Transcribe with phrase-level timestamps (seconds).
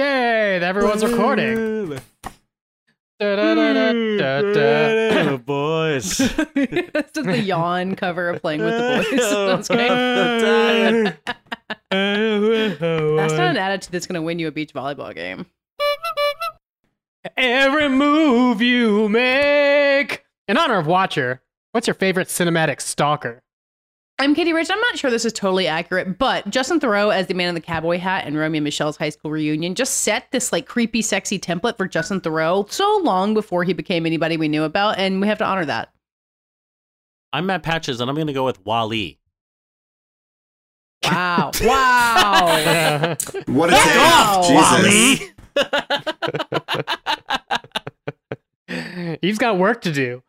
[0.00, 0.56] Yay!
[0.62, 1.88] Everyone's recording.
[5.44, 6.16] Boys.
[6.16, 9.68] That's just the yawn cover of playing with the boys.
[9.68, 9.88] That's great.
[11.90, 15.44] That's not an attitude that's going to win you a beach volleyball game.
[17.36, 20.24] Every move you make.
[20.48, 21.42] In honor of Watcher,
[21.72, 23.42] what's your favorite cinematic stalker?
[24.20, 24.68] I'm Katie Rich.
[24.70, 27.60] I'm not sure this is totally accurate, but Justin Theroux as the man in the
[27.60, 31.38] cowboy hat in Romy and Michele's high school reunion just set this like creepy, sexy
[31.38, 35.26] template for Justin Theroux so long before he became anybody we knew about, and we
[35.26, 35.94] have to honor that.
[37.32, 39.18] I'm Matt Patches, and I'm going to go with Wally.
[41.02, 41.52] Wow!
[41.62, 43.16] wow!
[43.46, 44.76] What a Wow.
[44.82, 45.32] take.
[48.68, 49.18] Jesus.
[49.22, 50.22] He's got work to do.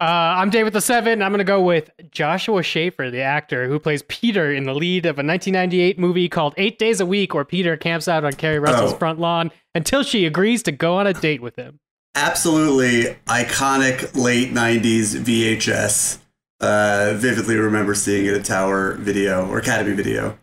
[0.00, 0.04] Uh,
[0.38, 1.08] I'm David Sims.
[1.08, 4.74] and I'm going to go with Joshua Schaefer, the actor who plays Peter in the
[4.74, 8.32] lead of a 1998 movie called Eight Days a Week, where Peter camps out on
[8.34, 8.96] Keri Russell's Oh.
[8.96, 11.80] front lawn until she agrees to go on a date with him.
[12.14, 16.18] Absolutely iconic late 90s VHS.
[16.60, 20.38] Uh, vividly remember seeing it at Tower Video or Academy Video.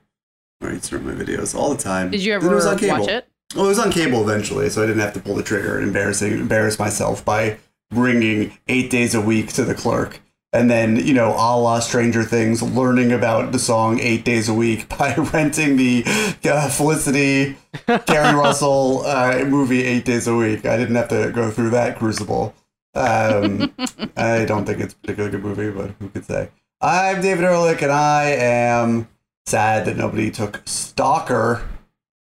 [0.59, 2.11] Where I used to rent my videos all the time.
[2.11, 2.99] Did you ever it was on cable.
[2.99, 3.27] watch it?
[3.55, 5.85] Well, it was on cable eventually, so I didn't have to pull the trigger and
[5.87, 7.57] embarrassing embarrass myself by
[7.91, 10.21] bringing eight days a week to the clerk.
[10.53, 14.53] And then, you know, a la Stranger Things, learning about the song Eight Days a
[14.53, 16.03] Week by renting the
[16.45, 20.65] uh, Felicity Keri Russell uh, movie Eight Days a Week.
[20.65, 22.55] I didn't have to go through that crucible.
[22.93, 23.73] Um,
[24.15, 26.49] I don't think it's a particularly good movie, but who could say?
[26.79, 29.09] I'm David Ehrlich, and I am
[29.45, 31.67] sad that nobody took Stalker,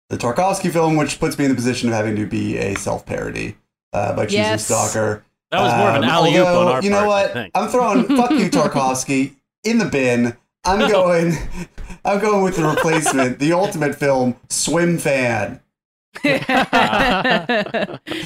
[0.10, 3.06] the Tarkovsky film, which puts me in the position of having to be a self
[3.06, 3.58] parody
[3.92, 4.66] uh, by choosing Yes.
[4.66, 5.26] Stalker.
[5.54, 7.22] That was more of an Um, alley oop on although, our You know part, I
[7.23, 7.34] what?
[7.34, 7.52] think.
[7.56, 10.36] I'm throwing fuck you, Tarkovsky, in the bin.
[10.66, 11.34] I'm going.
[12.06, 15.60] I'm going with the replacement, the ultimate film, Swimfan.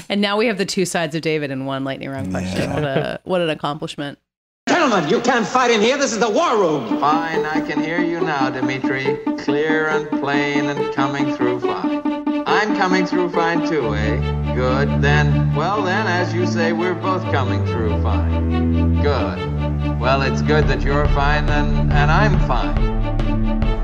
[0.10, 2.62] and now we have the two sides of David in one lightning round question.
[2.62, 2.74] Yeah.
[2.74, 4.20] What a what an accomplishment.
[4.68, 5.98] Gentlemen, you can't fight in here.
[5.98, 7.00] This is the war room.
[7.00, 9.18] Fine, I can hear you now, Dimitri.
[9.40, 12.02] Clear and plain and coming through fine.
[12.50, 14.56] I'm coming through fine too, eh?
[14.56, 15.02] Good.
[15.02, 19.02] Then, well then, as you say, we're both coming through fine.
[19.02, 20.00] Good.
[20.00, 22.78] Well, it's good that you're fine and, and I'm fine.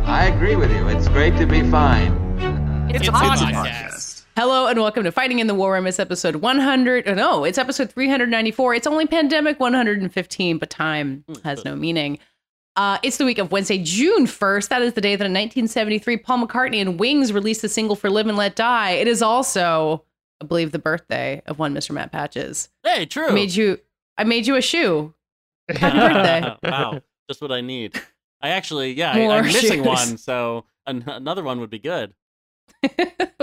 [0.05, 0.87] I agree with you.
[0.87, 2.13] It's great to be fine.
[2.89, 4.23] It's, a podcast.
[4.37, 5.85] Hello and welcome to Fighting in the War Room.
[5.85, 7.09] It's episode 100.
[7.09, 8.75] oh, No, it's episode 394.
[8.75, 12.17] It's only pandemic 115, but time has no meaning.
[12.75, 14.69] Uh, it's the week of Wednesday, June 1st.
[14.69, 18.09] That is the day that in 1973, Paul McCartney and Wings released the single for
[18.09, 18.91] Live and Let Die.
[18.91, 20.03] It is also,
[20.41, 21.91] I believe, the birthday of one Mr.
[21.91, 22.69] Matt Patches.
[22.83, 23.27] Hey, true.
[23.27, 23.79] I made you,
[24.17, 25.13] I made you a shoe.
[25.69, 26.55] Happy birthday.
[26.63, 27.93] wow, just what I need.
[28.41, 29.85] I actually, yeah, I, More I'm missing shoes.
[29.85, 32.13] one, so an- another one would be good.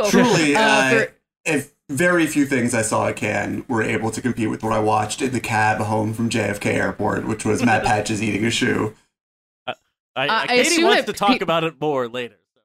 [0.08, 1.14] Truly, Uh, uh, for-
[1.46, 4.78] if very few things I saw at Cannes were able to compete with what I
[4.80, 8.94] watched in the cab home from JFK Airport, which was Matt Patches eating a shoe.
[10.16, 12.36] I, Uh, I Katie assume wants to talk pe- about it more later.
[12.54, 12.60] So.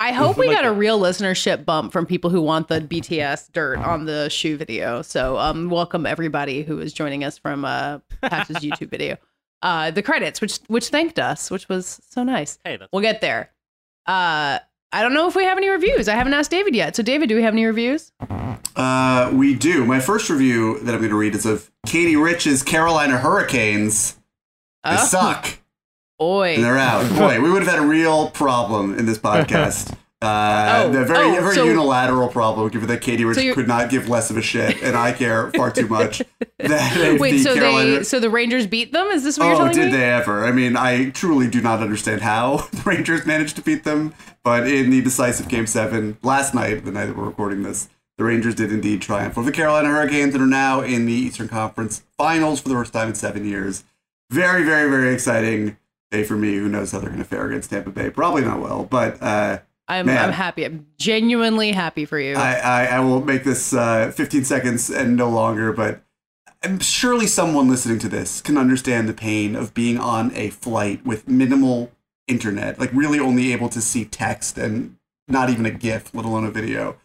[0.00, 3.52] I hope we Like got a real listenership bump from people who want the BTS
[3.52, 5.02] dirt on the shoe video.
[5.02, 9.16] So, um, welcome everybody who is joining us from uh, Patch's YouTube video.
[9.62, 12.58] Uh, the credits, which which thanked us, which was so nice.
[12.64, 13.50] Hey, that's We'll get there.
[14.06, 14.58] Uh,
[14.92, 16.08] I don't know if we have any reviews.
[16.08, 16.96] I haven't asked David yet.
[16.96, 18.12] So, David, do we have any reviews?
[18.74, 19.84] Uh, we do.
[19.84, 24.14] My first review that I'm going to read is of Katie Rich's Carolina Hurricanes.
[24.82, 25.58] They Oh, suck.
[26.20, 26.54] Boy.
[26.54, 27.08] And they're out.
[27.18, 29.96] Boy, we would have had a real problem in this podcast.
[30.22, 33.66] Uh, Oh, a very, oh, very so- unilateral problem, given that Katie Rich So could
[33.66, 36.20] not give less of a shit, and I care far too much.
[36.58, 39.06] Wait, the so Carolina- they so the Rangers beat them?
[39.06, 39.96] Is this what you're Oh, telling did me?
[39.96, 40.44] they ever?
[40.44, 44.12] I mean, I truly do not understand how the Rangers managed to beat them,
[44.44, 47.88] but in the decisive Game 7 last night, the night that we're recording this,
[48.18, 51.48] the Rangers did indeed triumph over the Carolina Hurricanes and are now in the Eastern
[51.48, 53.84] Conference Finals for the first time in seven years.
[54.30, 55.78] Very, very, very exciting
[56.10, 56.56] day for me.
[56.56, 58.10] Who knows how they're going to fare against Tampa Bay?
[58.10, 60.24] Probably not well, but uh, I'm Man.
[60.24, 60.64] I'm happy.
[60.64, 62.36] I'm genuinely happy for you.
[62.36, 66.02] I, I, I will make this uh, 15 seconds and no longer, but
[66.62, 71.04] um, surely someone listening to this can understand the pain of being on a flight
[71.04, 71.90] with minimal
[72.28, 74.96] internet, like really only able to see text and
[75.26, 76.96] not even a GIF, let alone a video,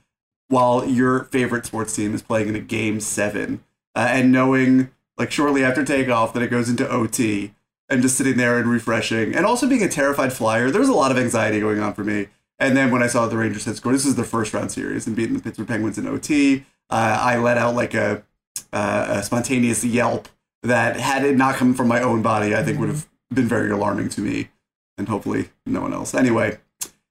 [0.47, 3.63] while your favorite sports team is playing in a game seven,
[3.95, 7.53] uh, and knowing like shortly after takeoff that it goes into OT,
[7.89, 10.71] and just sitting there and refreshing, and also being a terrified flyer.
[10.71, 12.27] There was a lot of anxiety going on for me.
[12.57, 15.07] And then when I saw the Rangers had scored, this is the first round series
[15.07, 16.65] and beating the Pittsburgh Penguins in OT.
[16.89, 18.23] Uh, I let out like a,
[18.71, 20.29] uh, a spontaneous yelp
[20.63, 23.69] that, had it not come from my own body, I think would have been very
[23.71, 24.49] alarming to me
[24.97, 26.13] and hopefully no one else.
[26.15, 26.57] Anyway,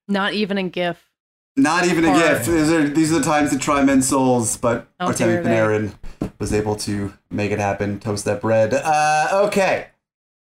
[0.09, 1.11] Not even in GIF.
[1.57, 2.47] Not even a Or- gift.
[2.47, 5.43] These are these are the times to try men's souls, but Oh, Artemi.
[5.45, 5.93] Panarin
[6.41, 8.01] was able to make it happen.
[8.01, 8.75] Toast that bread.
[8.75, 9.87] Uh, okay,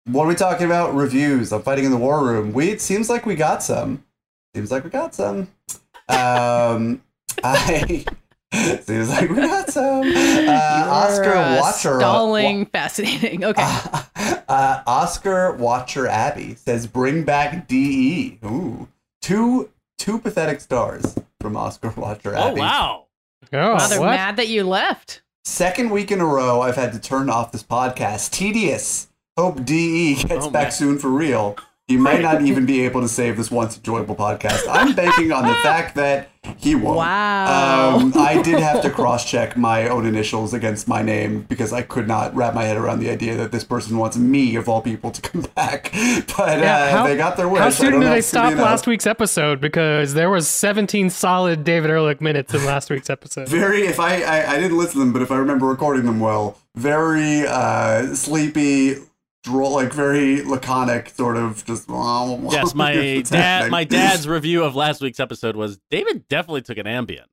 [0.07, 0.95] what are we talking about?
[0.95, 1.53] Reviews.
[1.53, 2.53] I'm fighting in the war room.
[2.53, 4.05] We it seems like we got some.
[4.55, 5.49] Seems like we got some.
[6.09, 7.03] Um,
[7.45, 8.05] I
[8.83, 10.13] seems like we got some.
[10.51, 12.01] Uh, Oscar You're, uh, Watcher.
[12.01, 12.67] Stalling.
[12.67, 13.45] Fascinating.
[13.45, 13.63] Okay.
[14.49, 18.89] uh, Oscar Watcher Abby says, "Bring back De." Ooh,
[19.23, 23.07] two two pathetic stars from Oscar Watcher Oh wow.
[23.53, 24.11] Oh, wow, they're what?
[24.11, 25.23] mad that you left.
[25.45, 28.31] Second week in a row, I've had to turn off this podcast.
[28.31, 29.09] Tedious.
[29.41, 30.73] Hope De gets Oh, back man.
[30.73, 31.57] soon for real.
[31.89, 34.65] He might not even be able to save this once enjoyable podcast.
[34.71, 36.99] I'm banking on the fact that he won't.
[36.99, 37.99] Wow.
[37.99, 41.83] Um, I did have to cross check my own initials against my name because I
[41.83, 44.81] could not wrap my head around the idea that this person wants me, of all
[44.83, 45.91] people, to come back.
[45.93, 47.61] But Yeah, uh, how- they got their wish.
[47.61, 49.61] How soon did they stop last week's episode?
[49.61, 53.49] Because there was 17 solid David Ehrlich minutes in last week's episode.
[53.49, 56.21] very if I, I i didn't listen to them but if i remember recording them
[56.21, 58.95] well very uh sleepy
[59.43, 61.89] droll like very laconic sort of just
[62.51, 63.71] Yes, my dad.
[63.71, 67.25] My dad's review of last week's episode was David definitely took an Ambien.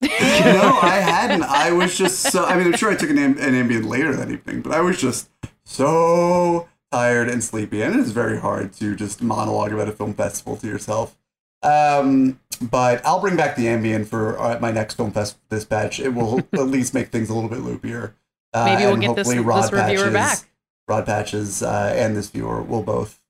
[0.00, 3.18] you know i hadn't i was just so i mean i'm sure i took an,
[3.18, 5.28] am- an ambient later that evening but i was just
[5.64, 10.14] so tired and sleepy and it is very hard to just monologue about a film
[10.14, 11.16] festival to yourself
[11.64, 15.98] um, but I'll bring back the Ambien for uh, my next film fest dispatch.
[15.98, 18.12] It will at least make things a little bit loopier.
[18.54, 20.12] Uh, Maybe we'll and get this- hopefully this Rod reviewer Patches-
[20.42, 20.48] back.
[20.88, 23.20] Rod Patches uh, and this viewer will both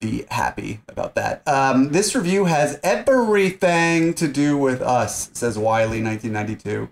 [0.00, 1.46] be happy about that.
[1.46, 6.88] Um, this review has everything to do with us, says Wiley, 1992.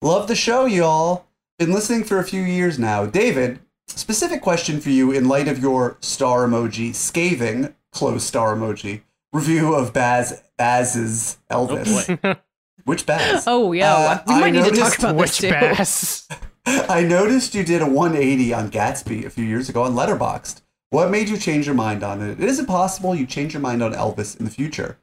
[0.00, 1.26] Love the show, y'all.
[1.58, 3.06] Been listening for a few years now.
[3.06, 9.02] David, specific question for you in light of your star emoji, scathing, close star emoji,
[9.32, 12.22] review of Baz Baz's Oh Elvis.
[12.22, 12.36] boy.
[12.84, 13.44] Which Baz?
[13.46, 16.36] Oh yeah, Uh, we I might need to talk noticed about this Which too.
[16.66, 20.62] I noticed you did a 180 on Gatsby a few years ago on Letterboxd.
[20.90, 22.38] What made you change your mind on it?
[22.38, 24.98] Is it possible you change your mind on Elvis in the future?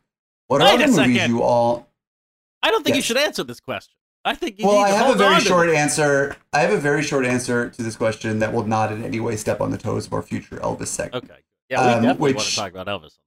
[0.48, 1.32] What Wait other movies second.
[1.32, 1.90] you all?
[2.62, 3.94] I don't think you should answer this question.
[4.24, 6.36] I think you Well, I have a very short answer.
[6.54, 9.36] I have a very short answer to this question that will not in any way
[9.36, 11.26] step on the toes of our future Elvis segment.
[11.26, 11.42] Okay.
[11.70, 13.18] Yeah, we Um, definitely want to talk about Elvis.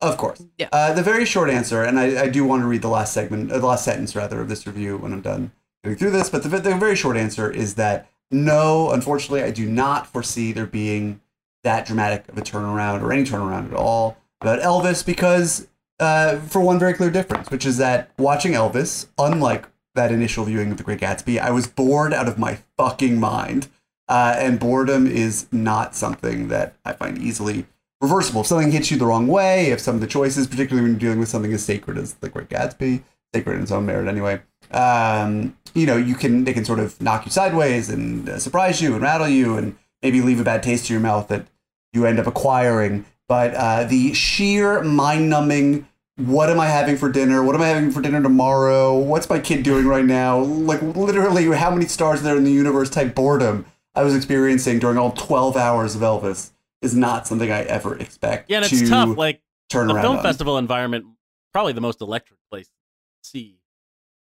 [0.00, 0.42] Of course.
[0.58, 0.68] Yeah.
[0.72, 3.52] Uh, the very short answer, and I, I do want to read the last segment,
[3.52, 5.52] uh, the last sentence rather, of this review when I'm done
[5.82, 6.30] through this.
[6.30, 10.66] But the, the very short answer is that no, unfortunately, I do not foresee there
[10.66, 11.20] being
[11.64, 15.68] that dramatic of a turnaround or any turnaround at all about Elvis because,
[15.98, 20.70] uh, for one very clear difference, which is that watching Elvis, unlike that initial viewing
[20.70, 23.68] of The Great Gatsby, I was bored out of my fucking mind.
[24.08, 27.66] Uh, and boredom is not something that I find easily
[28.00, 28.40] reversible.
[28.40, 31.00] If something hits you the wrong way, if some of the choices, particularly when you're
[31.00, 34.40] dealing with something as sacred as The Great Gatsby, sacred in its own merit anyway,
[34.72, 38.80] um, you know, you can they can sort of knock you sideways and uh, surprise
[38.80, 41.46] you and rattle you and maybe leave a bad taste in your mouth that
[41.92, 43.04] you end up acquiring.
[43.28, 45.86] But uh, the sheer mind-numbing,
[46.16, 47.44] what am I having for dinner?
[47.44, 48.98] What am I having for dinner tomorrow?
[48.98, 50.40] What's my kid doing right now?
[50.40, 52.90] Like literally, how many stars are there in the universe?
[52.90, 56.50] Type boredom I was experiencing during all 12 hours of Elvis
[56.82, 58.50] is not something I ever expect.
[58.50, 59.16] Yeah, and to it's tough.
[59.16, 60.22] Like turn the film on.
[60.22, 61.06] festival environment,
[61.52, 63.59] probably the most electric place to see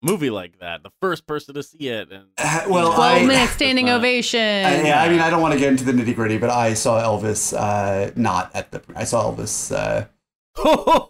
[0.05, 0.83] movie like that.
[0.83, 4.41] The first person to see it, and Uh, well, Twelve I- minute standing not- ovation.
[4.41, 6.75] I, yeah, I mean, I don't want to get into the nitty gritty, but I
[6.75, 8.83] saw Elvis uh, not at the.
[8.95, 10.07] I saw Elvis uh,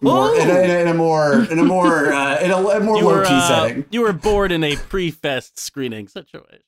[0.01, 2.81] more in, a, in, a, in a more in a more uh, in a, a
[2.81, 3.85] more you low were key uh, setting.
[3.91, 6.61] you were bored in a pre-fest screening situation.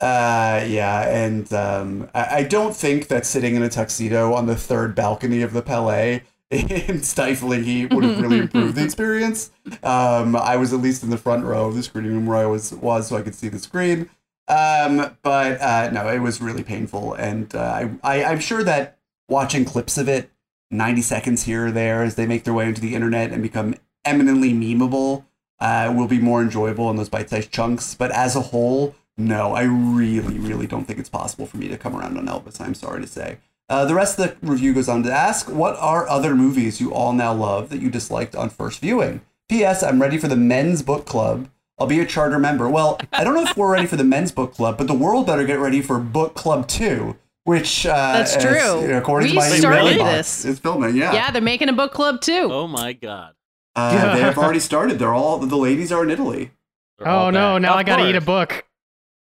[0.00, 4.54] Uh, yeah, and um, I, I don't think that sitting in a tuxedo on the
[4.54, 9.50] third balcony of the Palais in stifling heat would have really improved the experience.
[9.82, 12.46] Um, I was at least in the front row of the screening room where I
[12.46, 14.08] was was, so I could see the screen.
[14.48, 18.98] Um, but uh, no, it was really painful, and uh, I, I I'm sure that
[19.28, 20.30] watching clips of it,
[20.70, 23.74] ninety seconds here or there, as they make their way into the internet and become
[24.04, 25.24] eminently memeable,
[25.58, 27.96] uh, will be more enjoyable in those bite-sized chunks.
[27.96, 31.76] But as a whole, no, I really, really don't think it's possible for me to
[31.76, 32.60] come around on Elvis.
[32.60, 33.38] I'm sorry to say.
[33.68, 36.94] Uh, the rest of the review goes on to ask, what are other movies you
[36.94, 39.20] all now love that you disliked on first viewing?
[39.48, 39.82] P.S.
[39.82, 41.48] I'm ready for the men's book club.
[41.78, 42.68] I'll be a charter member.
[42.68, 45.26] Well, I don't know if we're ready for the men's book club, but the world
[45.26, 48.80] better get ready for book club two, which uh, That's is, true.
[48.82, 50.42] you know, according We to my started email this.
[50.42, 50.96] box, it's filming.
[50.96, 52.48] Yeah, yeah, they're making a book club too.
[52.50, 53.34] Oh my god!
[53.74, 54.98] Uh, they have already started.
[54.98, 56.50] They're all the ladies are in Italy.
[56.98, 57.62] They're Oh no, back.
[57.62, 58.64] now Of I gotta eat a book.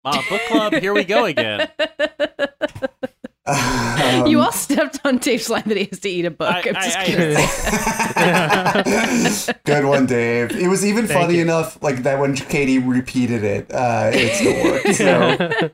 [0.05, 0.73] Wow, book club.
[0.75, 1.67] Here we go again.
[3.47, 6.49] Um, you all stepped on Dave's line that he has to eat a book.
[6.51, 7.05] I- I'm just I-
[9.45, 9.55] kidding.
[9.65, 10.51] Good one, Dave.
[10.51, 11.41] It was even Thank funny you.
[11.43, 14.95] enough, like that when Katie repeated it, uh, it still worked.
[14.95, 15.71] So,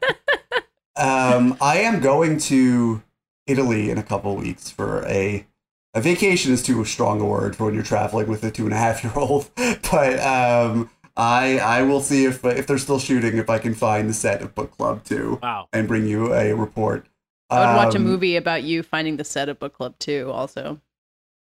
[1.02, 3.02] um, I am going to
[3.48, 5.46] Italy in a couple weeks for a
[5.94, 8.74] a vacation is too strong a word for when you're traveling with a two and
[8.74, 13.38] a half year old, but um, I I will see if if they're still shooting
[13.38, 15.68] if I can find the set of book club too Wow.
[15.74, 17.08] and bring you a report.
[17.52, 20.30] I would watch a Um, movie about you finding the set of book club too.
[20.34, 20.80] Also,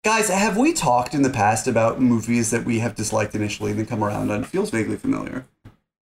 [0.04, 3.80] Guys, have we talked in the past about movies that we have disliked initially and
[3.80, 4.42] then come around on?
[4.44, 5.46] It feels vaguely familiar.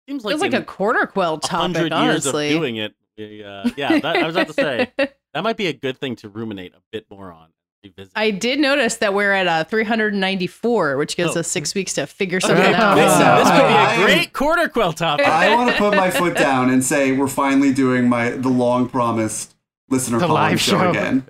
[0.07, 1.51] Seems like, feels like a quarter quell a topic.
[1.75, 2.95] hundred years of Honestly, doing it.
[3.17, 6.15] we, uh, yeah, that, I was about to say that might be a good thing
[6.17, 7.49] to ruminate a bit more on.
[7.83, 8.13] Revisit.
[8.15, 11.41] I did notice that we're at uh, 394, which gives Oh.
[11.41, 12.95] us six weeks to figure Okay, something out.
[12.95, 15.27] this, Uh, this could be I- a great quarter quell topic.
[15.27, 18.87] I want to put my foot down and say we're finally doing my the long
[18.89, 19.55] promised
[19.89, 20.89] listener The live show, show.
[20.91, 21.27] again.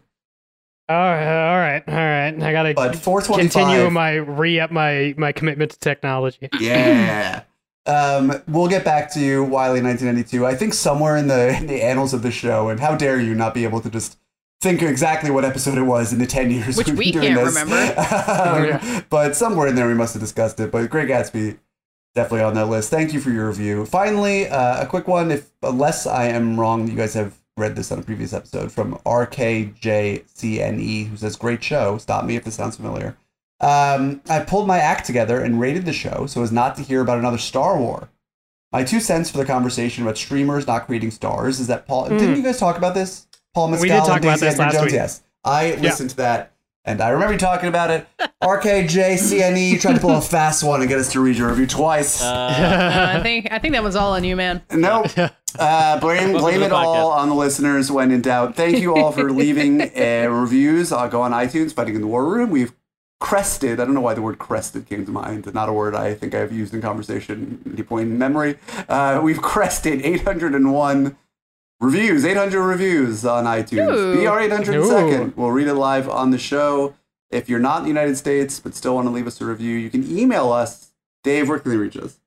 [0.88, 2.42] all right, all right, all right.
[2.44, 3.51] I gotta But 425.
[3.51, 6.50] continue my re up my my commitment to technology.
[6.60, 7.44] Yeah.
[7.86, 10.46] Um, we'll get back to you, Wiley, 1992.
[10.46, 13.34] I think somewhere in the in the annals of the show, and how dare you
[13.34, 14.20] not be able to just
[14.62, 17.46] think exactly what episode it was in the 10 years Which we've been doing can't
[17.46, 17.56] this.
[17.63, 18.84] remember.
[19.00, 20.70] um, But somewhere in there we must have discussed it.
[20.72, 21.58] But Great Gatsby,
[22.13, 22.92] definitely on that list.
[22.92, 23.86] Thank you for your review.
[23.88, 25.32] Finally, uh, a quick one.
[25.32, 28.96] If unless I am wrong, you guys have read this on a previous episode from
[29.06, 33.18] RKJCNE, E, who says, "Great show." Stop me if this sounds familiar.
[33.62, 37.01] Um, I pulled my act together and rated the show so as not to hear
[37.01, 38.10] about another Star War.
[38.72, 42.08] My two cents for the conversation about streamers not creating stars is that Paul.
[42.10, 43.28] Didn't you guys talk about this?
[43.54, 43.94] Paul Mescal Hmm.
[43.94, 44.86] We did talk and about Daisy this Edgar last Jones.
[44.86, 44.94] week.
[44.94, 46.51] Yes, I listened to that.
[46.86, 48.07] And I remember you talking about it.
[48.41, 51.67] RKJCNE, you tried to pull a fast one and get us to read your review
[51.67, 52.21] twice.
[52.21, 54.62] Uh, Uh, I think I think that was all on you, man.
[54.71, 55.07] Nope.
[55.57, 58.55] Uh, blame blame it all on the listeners when in doubt.
[58.55, 60.91] Thank you all for leaving uh, reviews.
[60.91, 62.51] I'll go on iTunes, Fighting in the War Room.
[62.51, 62.71] We've
[63.19, 63.79] crested.
[63.79, 65.51] I don't know why the word crested came to mind.
[65.51, 68.59] Not a word I think I've used in conversation at any point in memory.
[68.88, 71.17] Uh, we've crested 801
[71.79, 73.95] reviews, 800 reviews on iTunes.
[73.95, 74.17] Ooh.
[74.17, 75.36] Be our 802nd.
[75.36, 76.95] We'll read it live on the show.
[77.31, 79.75] If you're not in the United States but still want to leave us a review,
[79.75, 80.91] you can email us.
[81.24, 82.19] Dave, where can they reach us?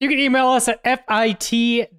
[0.00, 1.90] You can email us at fit.wr.podcast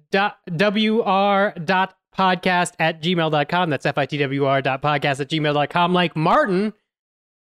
[2.78, 3.70] at gmail.com.
[3.70, 5.92] That's fitwr.podcast at gmail.com.
[5.92, 6.72] Like Martin,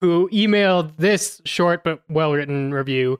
[0.00, 3.18] who emailed this short but well written review.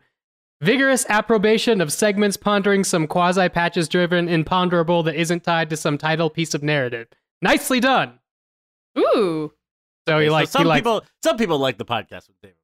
[0.66, 5.96] Vigorous approbation of segments pondering some quasi patches driven imponderable that isn't tied to some
[5.96, 7.06] title piece of narrative.
[7.40, 8.18] Nicely done.
[8.98, 9.52] Ooh.
[10.08, 11.04] So okay, you so like some you like people.
[11.22, 12.56] Some people like the podcast with David.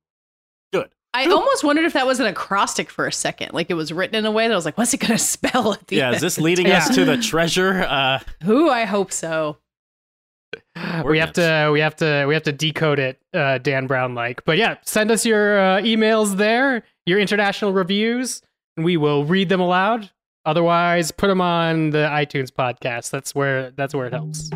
[0.72, 0.88] Good.
[1.14, 3.52] I almost wondered if that was an acrostic for a second.
[3.52, 5.18] Like it was written in a way that I was like, what's it going to
[5.18, 6.16] spell at the Yeah, end?
[6.16, 6.78] is this leading Yeah.
[6.78, 7.82] us to the treasure?
[7.82, 8.18] Uh,
[8.48, 9.58] Ooh, I hope so.
[11.04, 14.44] We have to we have to we have to decode it uh, dan brown like
[14.44, 18.42] but yeah send us your uh, emails there your international reviews
[18.76, 20.10] and we will read them aloud.
[20.44, 23.10] Otherwise put them on the itunes podcast.
[23.10, 24.50] That's where that's where it helps.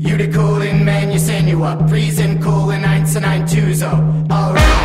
[0.00, 1.88] You the coolin' man, you send you up.
[1.88, 4.77] Freezing cool in 1992, so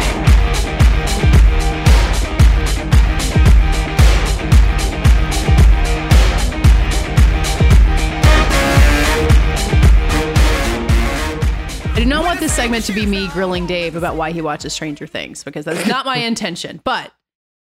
[12.04, 15.08] do not want this segment to be me grilling Dave about why he watches Stranger
[15.08, 16.82] Things because that's not my intention.
[16.84, 17.14] But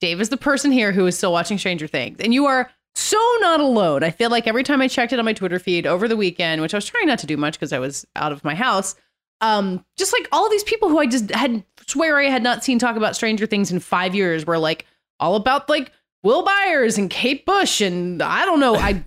[0.00, 3.18] Dave is the person here who is still watching Stranger Things, and you are so
[3.40, 4.04] not alone.
[4.04, 6.62] I feel like every time I checked it on my Twitter feed over the weekend,
[6.62, 8.94] which I was trying not to do much because I was out of my house,
[9.40, 12.62] um, just like all of these people who I just had swear I had not
[12.62, 14.86] seen talk about Stranger Things in five years were like
[15.18, 15.90] all about like
[16.22, 19.02] Will Byers and Kate Bush and I don't know I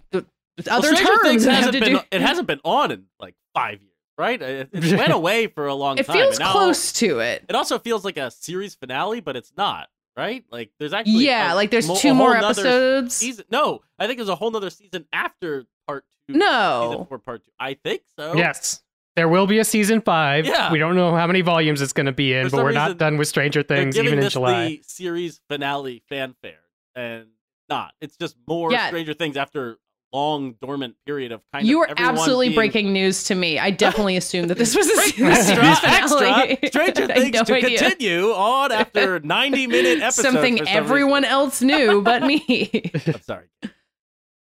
[0.70, 1.94] other well, terms Things hasn't been.
[1.94, 2.02] do.
[2.12, 3.91] It hasn't been on in like five years,
[4.22, 4.42] right?
[4.42, 6.16] It, it went away for a long It time.
[6.16, 7.44] feels now- close to it.
[7.50, 10.46] It also feels like a series finale, but it's not, right?
[10.51, 13.16] Like there's actually Yeah, a like there's mo- two more whole episodes.
[13.16, 13.46] Season.
[13.51, 16.34] No, I think there's a whole nother season after part two.
[16.34, 16.90] No.
[16.92, 17.51] season four, part two.
[17.60, 18.36] I think so.
[18.36, 18.84] yes
[19.18, 20.72] there will be a season five Yeah.
[20.72, 22.98] we don't know how many volumes it's going to be in For but we're not
[22.98, 26.62] done with stranger things giving even in this july the series finale fanfare,
[26.96, 27.28] and
[27.70, 27.94] not.
[28.00, 28.88] It's just more Yeah.
[28.88, 29.75] Stranger Things after a
[30.13, 33.58] long dormant period of kind You of are everyone absolutely being- breaking news to me.
[33.60, 35.77] I definitely assumed that this was a series finale.
[35.84, 37.77] extra, Stranger Things no to idea.
[37.80, 40.27] continue on after 90 minute episodes.
[40.27, 41.34] Something some everyone reason.
[41.34, 42.91] else knew but me.
[43.08, 43.48] I'm sorry.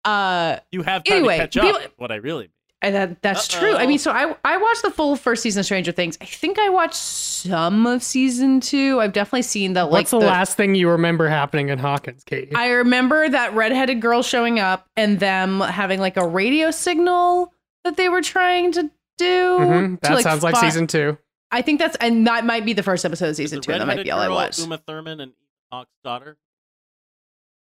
[0.05, 2.51] uh, You have time Anyway, to catch up people- what I really mean.
[2.85, 3.75] And that that's true.
[3.75, 6.19] I mean, so I I watched the full first season of Stranger Things.
[6.21, 9.01] I think I watched some of season two.
[9.01, 12.55] I've definitely seen the like What's the, last thing you remember happening in Hawkins, Katie?
[12.55, 17.97] I remember that redheaded girl showing up and them having like a radio signal that
[17.97, 19.59] they were trying to do.
[19.61, 21.17] Mhm, to, That sounds like fi- season two.
[21.51, 23.73] I think that's and that might be the first episode of season two.
[23.73, 24.59] That might be all I watched.
[24.59, 26.37] Uma Thurman and Ethan Hawke's daughter.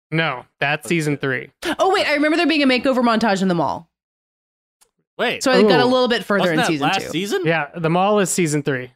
[0.09, 1.51] No, that's season three.
[1.79, 3.89] Oh wait, I remember there being a makeover montage in the mall.
[5.17, 7.09] Wait, So I got a little bit further wasn't in that season last two.
[7.09, 7.41] season?
[7.45, 8.91] Yeah, the mall is season three.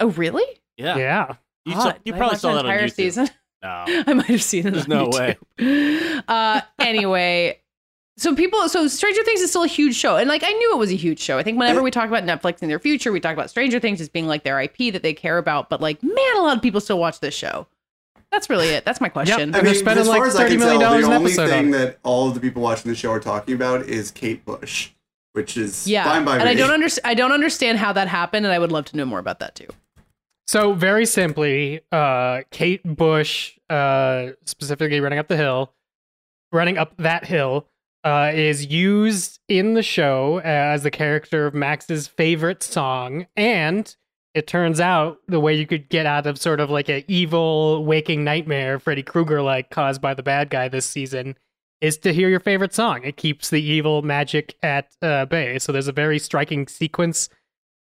[0.00, 0.44] Oh really?
[0.76, 1.34] Yeah, Yeah.
[1.64, 2.92] You, God, saw, you I probably watched saw the that on entire YouTube.
[2.94, 3.30] season.
[3.62, 4.72] No, I might have seen it.
[4.72, 5.36] There's on no way.
[6.26, 7.60] Uh, anyway,
[8.16, 10.78] so people, so Stranger Things is still a huge show, and like I knew it
[10.78, 11.38] was a huge show.
[11.38, 14.00] I think whenever we talk about Netflix in their future, we talk about Stranger Things
[14.00, 15.68] as being like their IP that they care about.
[15.70, 17.68] But like, man, a lot of people still watch this show.
[18.32, 18.84] That's really it.
[18.84, 19.40] That's my question.
[19.40, 21.14] And I they're mean, spending as like far as I $30 can million tell, the
[21.14, 21.70] only thing on.
[21.72, 24.90] that all of the people watching the show are talking about is Kate Bush,
[25.32, 26.50] which is yeah, fine by and me.
[26.50, 27.06] I don't understand.
[27.06, 29.54] I don't understand how that happened, and I would love to know more about that
[29.54, 29.68] too.
[30.46, 35.72] So very simply, uh, Kate Bush, uh, specifically running up the hill,
[36.52, 37.68] running up that hill,
[38.04, 43.94] uh, is used in the show as the character of Max's favorite song, and
[44.34, 47.84] it turns out the way you could get out of sort of like an evil
[47.84, 51.36] waking nightmare, Freddy Krueger like caused by the bad guy this season,
[51.82, 53.02] is to hear your favorite song.
[53.04, 55.58] It keeps the evil magic at uh, bay.
[55.58, 57.28] So there's a very striking sequence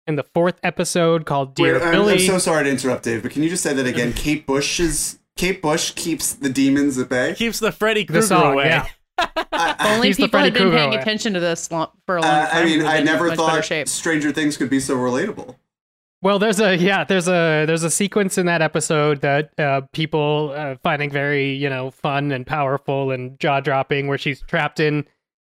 [0.07, 2.13] in the fourth episode called Dear Wait, I'm, Billy.
[2.13, 4.11] I'm so sorry to interrupt, Dave, but can you just say that again?
[4.15, 7.35] Kate Bush is Kate Bush keeps the demons at bay.
[7.37, 8.65] keeps the Freddy the Krueger away.
[8.65, 8.87] yeah.
[9.79, 10.97] Only He's the people had Freddy been Krueger paying way.
[10.97, 12.57] attention to this lo- for a long Uh, time.
[12.63, 13.87] I mean, would have I never much better thought shape.
[13.87, 15.55] Stranger Things could be so relatable.
[16.23, 20.53] Well, there's a yeah, there's a there's a sequence in that episode that uh, people
[20.55, 25.05] uh, finding very you know fun and powerful and jaw dropping, where she's trapped in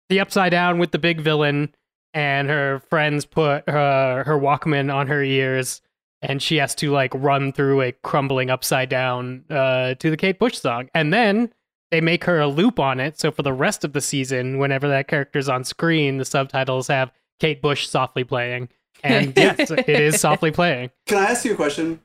[0.09, 1.73] the upside down with the big villain,
[2.13, 5.81] and her friends put her her Walkman on her ears,
[6.21, 10.37] and she has to like run through a crumbling upside down uh, to the Kate
[10.37, 11.53] Bush song, and then
[11.91, 13.17] they make her a loop on it.
[13.17, 17.13] So for the rest of the season, whenever that character's on screen, the subtitles have
[17.39, 18.67] Kate Bush softly playing.
[19.03, 20.91] And yes, it is softly playing.
[21.05, 21.99] Can I ask you a question?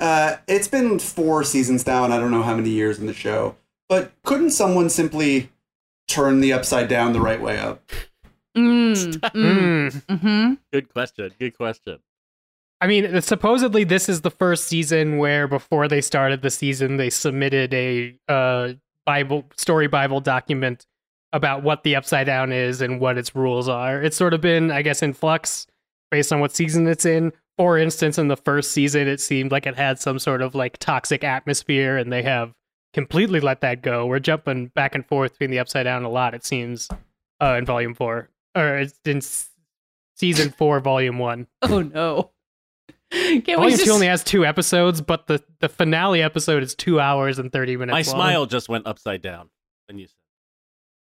[0.00, 3.14] Uh, it's been four seasons now, and I don't know how many years in the
[3.14, 3.56] show,
[3.88, 5.50] but couldn't someone simply
[6.08, 7.82] turn the upside down the right way up?
[8.56, 10.06] Mm, mm, Mm.
[10.06, 10.54] mm-hmm.
[10.72, 11.30] Good question.
[11.38, 11.98] Good question.
[12.80, 17.08] I mean, supposedly this is the first season where before they started the season, they
[17.08, 18.72] submitted a uh,
[19.06, 20.86] Bible story Bible document
[21.32, 24.02] about what the upside down is and what its rules are.
[24.02, 25.66] It's sort of been, I guess, in flux
[26.14, 27.32] based on what season it's in.
[27.58, 30.78] For instance, in the first season, it seemed like it had some sort of like
[30.78, 32.52] toxic atmosphere, and they have
[32.92, 34.06] completely let that go.
[34.06, 36.34] We're jumping back and forth between the upside down a lot.
[36.34, 36.88] It seems
[37.40, 39.50] uh, in volume four, or it's in s-
[40.16, 41.48] season four, volume one.
[41.62, 42.30] Oh no!
[43.10, 43.84] Can't we Volume just?
[43.84, 47.76] two only has two episodes, but the, the finale episode is two hours and thirty
[47.76, 47.92] minutes.
[47.92, 48.20] My long.
[48.20, 49.50] smile just went upside down
[49.88, 50.14] when you said.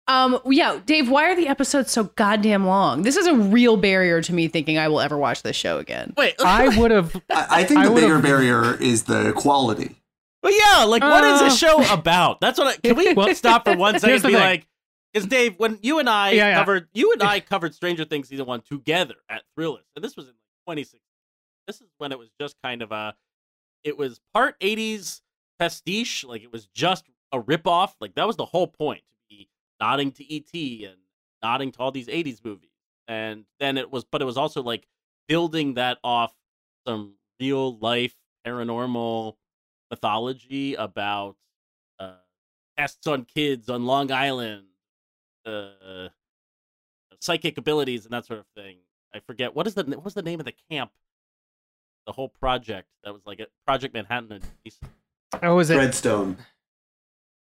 [0.09, 1.11] Um, yeah, Dave.
[1.11, 3.03] Why are the episodes so goddamn long?
[3.03, 6.15] This is a real barrier to me thinking I will ever watch this show again.
[6.17, 7.15] Wait, I would have.
[7.31, 9.97] I, I think I the bigger barrier is the quality.
[10.43, 12.41] But yeah, like what is Uh, this show about?
[12.41, 14.39] That's what I can we Well, stop for one second and be thing.
[14.41, 14.67] like
[15.13, 16.55] because Dave, when you and I Yeah, yeah.
[16.59, 20.27] covered you and I covered Stranger Things season one together at Thrillist, and this was
[20.27, 20.35] in
[20.69, 21.01] 2016.
[21.67, 23.17] This is when it was just kind of a
[23.83, 25.21] it was part 80s
[25.59, 27.95] pastiche, like it was just a ripoff.
[28.01, 29.16] Like that was the whole point to be
[29.81, 30.53] nodding to ET
[30.89, 30.99] and
[31.43, 32.71] nodding to all these 80s movies.
[33.09, 34.87] And then it was but it was also like
[35.29, 36.35] building that off
[36.87, 38.15] some real life
[38.47, 39.35] paranormal
[39.91, 41.37] mythology about
[41.99, 42.15] uh,
[42.77, 44.65] tests on kids on Long Island,
[45.45, 46.09] uh,
[47.21, 48.79] psychic abilities, and that sort of thing.
[49.15, 50.91] I forget what is the what was the name of the camp,
[52.07, 54.33] the whole project that was like a Project Manhattan.
[54.33, 54.73] in
[55.43, 55.77] Oh, is it?
[55.77, 56.37] Redstone.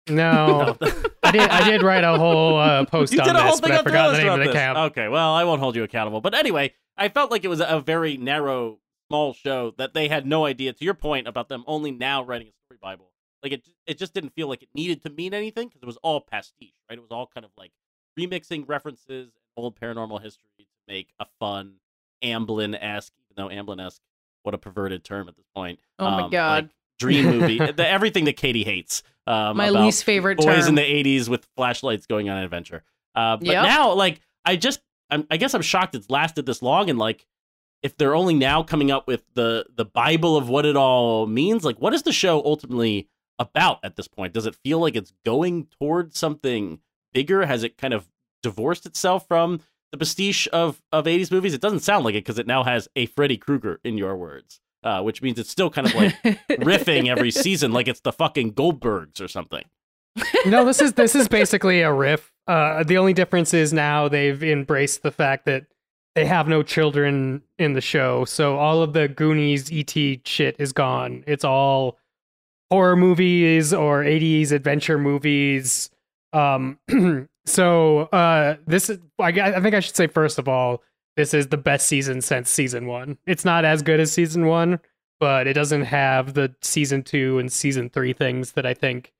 [0.09, 0.77] No,
[1.31, 1.51] I did.
[1.51, 3.83] I did write a whole uh, post you on did a whole this, but I
[3.83, 4.55] forgot the name of about the this.
[4.55, 4.79] camp.
[4.79, 6.21] Okay, well, I won't hold you accountable.
[6.21, 10.27] But anyway, I felt like it was a very narrow, small show that they had
[10.27, 10.73] no idea.
[10.73, 13.11] To your point about them only now writing a story bible,
[13.43, 15.99] like it, it just didn't feel like it needed to mean anything because it was
[15.99, 16.99] all pastiche, right?
[16.99, 17.73] It was all kind of like
[18.19, 21.75] remixing references and old paranormal history to make a fun
[22.23, 24.03] Amblin esque, even though Amblin esque,
[24.43, 25.81] what a perverted term at this point.
[25.99, 26.64] Oh my um, God.
[26.64, 29.03] like, dream movie, the, everything that Katie hates.
[29.27, 30.69] Um, My least favorite boys term.
[30.71, 32.85] in the 80s with flashlights going on an adventure.
[33.17, 33.65] Uh, but Yep.
[33.65, 36.89] now, like, I just, I'm, I guess I'm shocked it's lasted this long.
[36.91, 37.27] And like,
[37.83, 41.65] if they're only now coming up with the the Bible of what it all means,
[41.65, 43.09] like, what is the show ultimately
[43.39, 44.35] about at this point?
[44.35, 46.81] Does it feel like it's going towards something
[47.15, 47.47] bigger?
[47.47, 48.07] Has it kind of
[48.43, 49.61] divorced itself from
[49.93, 51.55] the pastiche of of 80s movies?
[51.55, 54.61] It doesn't sound like it because it now has a Freddy Krueger in your words,
[54.83, 56.14] uh, which means it's still kind of like
[56.51, 59.64] riffing every season, like it's the fucking Goldbergs or something.
[60.47, 62.33] no, this is this is basically a riff.
[62.47, 65.66] Uh, the only difference is now they've embraced the fact that
[66.14, 70.73] they have no children in the show, so all of the Goonies ET shit is
[70.73, 71.23] gone.
[71.27, 71.99] It's all
[72.71, 75.90] horror movies or 80s adventure movies.
[76.33, 76.79] Um,
[77.47, 80.83] so uh, this is I, I think I should say first of all,
[81.16, 83.18] this is the best season since season one.
[83.27, 84.81] It's not as good as season one,
[85.18, 89.12] but it doesn't have the season two and season three things that I think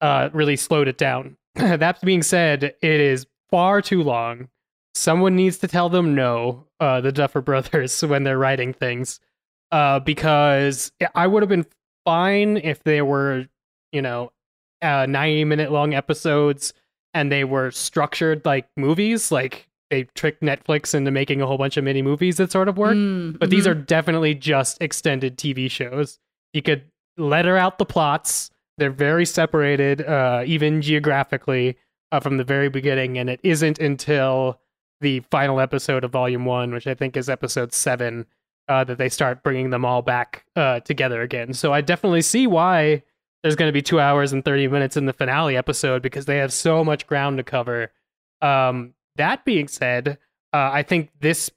[0.00, 1.36] uh, really slowed it down.
[1.54, 4.48] that being said, it is far too long.
[4.94, 9.18] Someone needs to tell them no, uh, the Duffer Brothers, when they're writing things,
[9.72, 11.66] uh, because I would have been
[12.04, 13.46] fine if they were,
[13.92, 14.30] you know,
[14.82, 16.74] uh, 90 minute long episodes
[17.14, 21.76] and they were structured like movies, like they tricked Netflix into making a whole bunch
[21.76, 22.96] of mini movies that sort of work.
[22.96, 23.70] Mm, But these mhm.
[23.70, 26.18] are definitely just extended TV shows.
[26.52, 26.84] You could
[27.16, 28.50] letter out the plots.
[28.78, 31.76] They're very separated, uh, even geographically,
[32.12, 33.18] uh, from the very beginning.
[33.18, 34.60] And it isn't until
[35.00, 38.26] the final episode of Volume One, which I think is episode seven,
[38.68, 41.52] uh, that they start bringing them all back uh, together again.
[41.52, 43.02] So I definitely see why
[43.42, 46.38] there's going to be two hours and 30 minutes in the finale episode because they
[46.38, 47.92] have so much ground to cover.
[48.40, 50.18] Um, that being said,
[50.52, 51.50] uh, I think this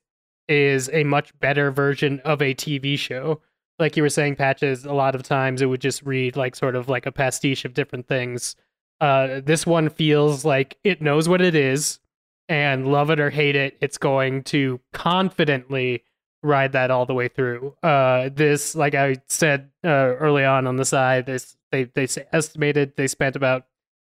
[0.47, 3.41] is a much better version of a TV show.
[3.79, 6.75] Like you were saying, Patches, a lot of times it would just read like sort
[6.75, 8.55] of like a pastiche of different things.
[8.99, 11.99] Uh, this one feels like it knows what it is,
[12.49, 16.03] and love it or hate it, it's going to confidently
[16.43, 17.75] ride that all the way through.
[17.83, 22.93] Uh, this, like I said uh, early on on the side, this they they estimated
[22.95, 23.65] they spent about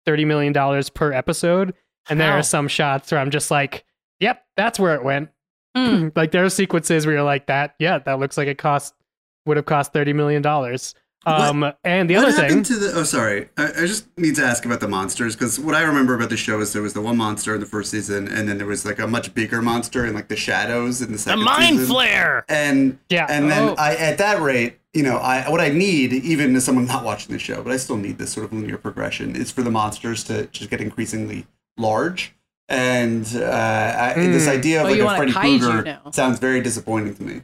[0.06, 1.73] thirty million dollars per episode,
[2.09, 2.37] and there How?
[2.39, 3.85] are some shots where I'm just like,
[4.19, 5.29] "Yep, that's where it went."
[5.77, 6.11] Mm.
[6.15, 8.93] like there are sequences where you're like, "That, yeah, that looks like it cost
[9.45, 12.93] would have cost thirty million dollars." Um, and the what other thing, to the?
[12.95, 13.47] Oh, sorry.
[13.55, 16.37] I, I just need to ask about the monsters because what I remember about the
[16.37, 18.85] show is there was the one monster in the first season, and then there was
[18.87, 21.41] like a much bigger monster in like the shadows in the second.
[21.41, 21.93] The second mind season.
[21.93, 22.45] flare.
[22.49, 23.27] And Yeah.
[23.29, 23.75] and then Oh.
[23.77, 27.31] I at that rate, you know, I what I need, even as someone not watching
[27.33, 30.23] the show, but I still need this sort of linear progression, is for the monsters
[30.23, 31.45] to just get increasingly
[31.81, 32.33] large.
[32.69, 33.41] And uh,
[33.99, 34.49] I, this Mm.
[34.49, 37.41] idea of Oh, like a Freddy kaiju Krueger sounds very disappointing to me.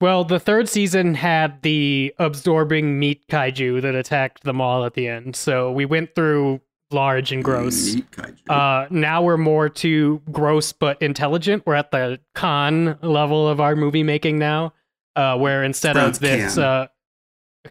[0.00, 5.08] well, the third season had the absorbing meat kaiju that attacked them all at the
[5.08, 5.34] end.
[5.34, 6.60] So we went through
[6.92, 7.94] large and gross.
[7.96, 8.48] Meat kaiju.
[8.48, 11.64] Uh, now we're more to gross but intelligent.
[11.66, 14.72] We're at the con level of our movie making now,
[15.16, 16.86] uh, where instead Pronounced of this, uh,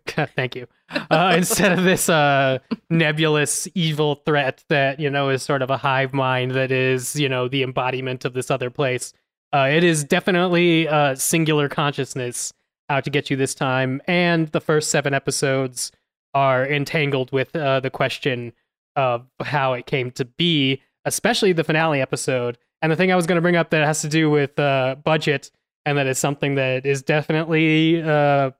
[0.35, 0.67] thank you,
[1.09, 5.77] uh, instead of this uh, nebulous evil threat that you know is sort of a
[5.77, 9.13] hive mind that is you know the embodiment of this other place,
[9.53, 12.53] uh, it is definitely uh, singular consciousness
[12.89, 15.91] out to get you this time, and the first seven episodes
[16.33, 18.53] are entangled with uh, the question
[18.95, 22.57] of how it came to be, especially the finale episode.
[22.81, 24.95] And the thing I was going to bring up that has to do with uh,
[25.03, 25.51] budget,
[25.85, 28.51] and that is something that is definitely uh,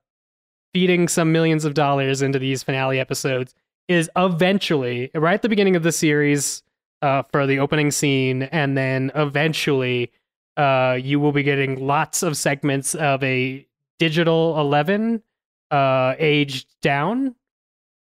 [0.74, 3.54] feeding some millions of dollars into these finale episodes,
[3.88, 6.64] is eventually, right at the beginning of the series,
[7.02, 10.12] uh, for the opening scene, and then eventually,
[10.56, 13.66] uh, you will be getting lots of segments of a
[14.00, 15.22] digital 11
[15.72, 17.36] uh, aged down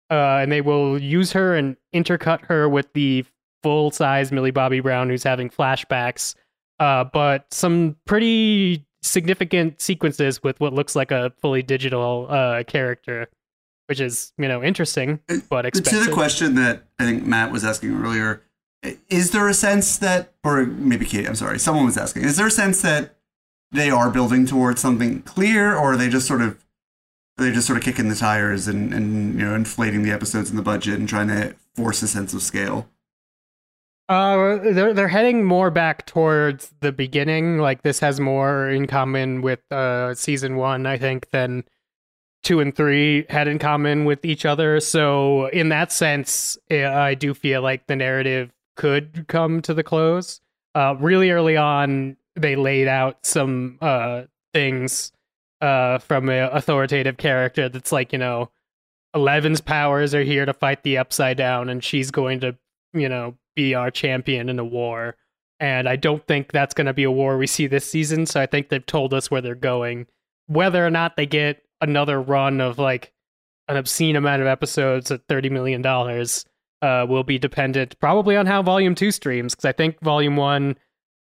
[0.10, 3.26] uh, and they will use her and intercut her with the
[3.64, 6.36] full size Millie Bobby Brown who's having flashbacks.
[6.80, 13.28] Uh, but some pretty significant sequences with what looks like a fully digital uh, character,
[13.88, 17.94] which is you know interesting but to the question that I think Matt was asking
[17.94, 18.44] earlier,
[19.10, 22.48] is there a sense that, or maybe Katie, I'm sorry, someone was asking, is there
[22.48, 23.18] a sense that
[23.72, 26.64] they are building towards something clear, or are they just sort of,
[27.38, 30.58] they're just sort of kicking the tires and, and you know inflating the episodes and
[30.58, 32.90] the budget and trying to force a sense of scale?
[34.10, 37.58] Uh, they're they're heading more back towards the beginning.
[37.58, 41.66] Like this has more in common with uh season one, I think, than
[42.44, 44.80] two and three had in common with each other.
[44.80, 49.84] So in that sense, eh, I do feel like the narrative could come to the
[49.84, 50.40] close.
[50.74, 55.12] Uh, really early on, they laid out some uh things
[55.60, 58.50] uh from an authoritative character that's like you know.
[59.14, 62.56] Eleven's powers are here to fight the upside down, and she's going to,
[62.94, 65.18] you know, be our champion in a war.
[65.60, 68.26] And I don't think that's going to be a war we see this season.
[68.26, 70.06] So I think they've told us where they're going.
[70.46, 73.12] Whether or not they get another run of like
[73.68, 78.62] an obscene amount of episodes at $30 million uh, will be dependent probably on how
[78.62, 79.56] Volume 2 streams.
[79.56, 80.78] Because I think Volume 1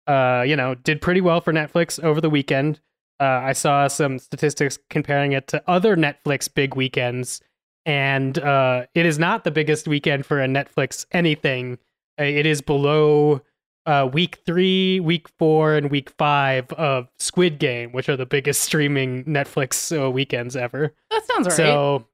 [0.07, 2.79] uh, you know, did pretty well for Netflix over the weekend.
[3.19, 7.41] Uh, I saw some statistics comparing it to other Netflix big weekends,
[7.85, 11.77] and uh, it is not the biggest weekend for a Netflix anything.
[12.19, 13.41] Uh, It is below
[13.85, 18.61] uh, week three, week four, and week five of Squid Game, which are the biggest
[18.67, 20.93] streaming Netflix uh, weekends ever.
[21.11, 21.55] That sounds right.
[21.57, 22.05] So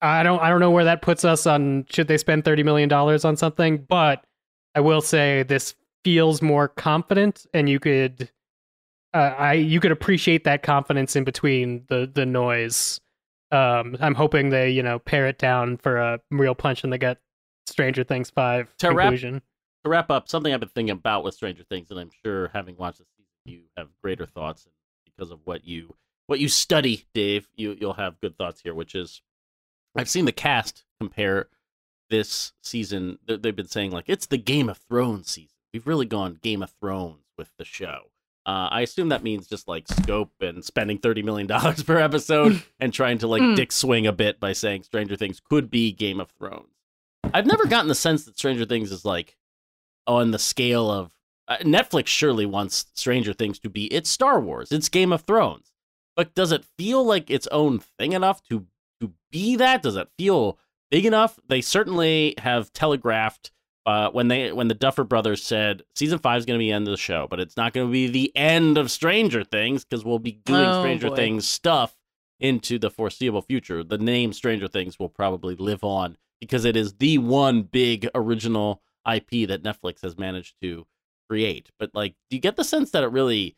[0.00, 2.88] I don't I don't know where that puts us on should they spend thirty million
[2.88, 4.24] dollars on something, but
[4.74, 8.30] I will say this feels more confident, and you could
[9.12, 13.00] uh, I you could appreciate that confidence in between the the noise.
[13.52, 16.98] Um, I'm hoping they you know pare it down for a real punch in the
[16.98, 17.18] gut.
[17.66, 19.12] Stranger Things five To wrap-
[19.84, 22.76] to wrap up, something I've been thinking about with Stranger Things, and I'm sure having
[22.76, 24.66] watched the season, you have greater thoughts
[25.06, 25.94] because of what you
[26.26, 27.48] what you study, Dave.
[27.56, 29.22] You you'll have good thoughts here, which is
[29.96, 31.48] I've seen the cast compare
[32.10, 33.18] this season.
[33.26, 35.56] they- They've been saying like it's the Game of Thrones season.
[35.72, 38.10] We've really gone Game of Thrones with the show.
[38.46, 42.62] Uh, I assume that means just like scope and spending thirty million dollars per episode
[42.80, 43.56] and trying to like Mm.
[43.56, 46.66] dick swing a bit by saying Stranger Things could be Game of Thrones.
[47.32, 49.36] I've never gotten the sense that Stranger Things is like
[50.06, 51.10] on the scale of
[51.48, 52.08] uh, Netflix.
[52.08, 55.72] Surely wants Stranger Things to be it's Star Wars, it's Game of Thrones,
[56.16, 58.66] but does it feel like its own thing enough to
[59.00, 59.82] to be that?
[59.82, 60.58] Does it feel
[60.90, 61.38] big enough?
[61.48, 63.52] They certainly have telegraphed
[63.86, 66.74] uh, when they when the Duffer Brothers said season five is going to be the
[66.74, 69.84] end of the show, but it's not going to be the end of Stranger Things
[69.84, 71.16] because we'll be doing Oh, Stranger boy.
[71.16, 71.96] Things stuff
[72.40, 73.84] into the foreseeable future.
[73.84, 78.82] The name Stranger Things will probably live on because it is the one big original
[79.10, 80.86] IP that Netflix has managed to
[81.28, 81.70] create.
[81.78, 83.56] But like, do you get the sense that it really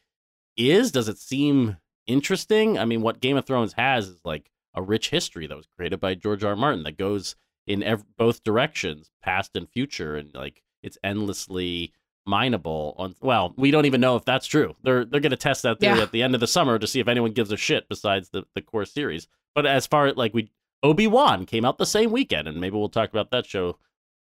[0.56, 0.92] is?
[0.92, 2.78] Does it seem interesting?
[2.78, 6.00] I mean, what Game of Thrones has is like a rich history that was created
[6.00, 6.50] by George R.
[6.50, 6.56] R.
[6.56, 11.92] Martin that goes in ev- both directions, past and future, and like it's endlessly
[12.24, 15.64] mineable on well we don't even know if that's true they're they're going to test
[15.64, 16.04] that theory Yeah.
[16.04, 18.44] at the end of the summer to see if anyone gives a shit besides the
[18.54, 20.48] the core series but as far as like we
[20.82, 23.78] obi-wan came out the same weekend and maybe we'll talk about that show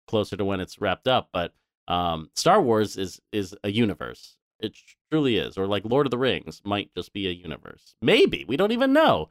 [0.07, 1.53] closer to when it's wrapped up but
[1.87, 4.37] um star wars is is a universe.
[4.59, 4.77] It
[5.11, 7.95] truly is or like lord of the rings might just be a universe.
[8.01, 9.29] Maybe we don't even know.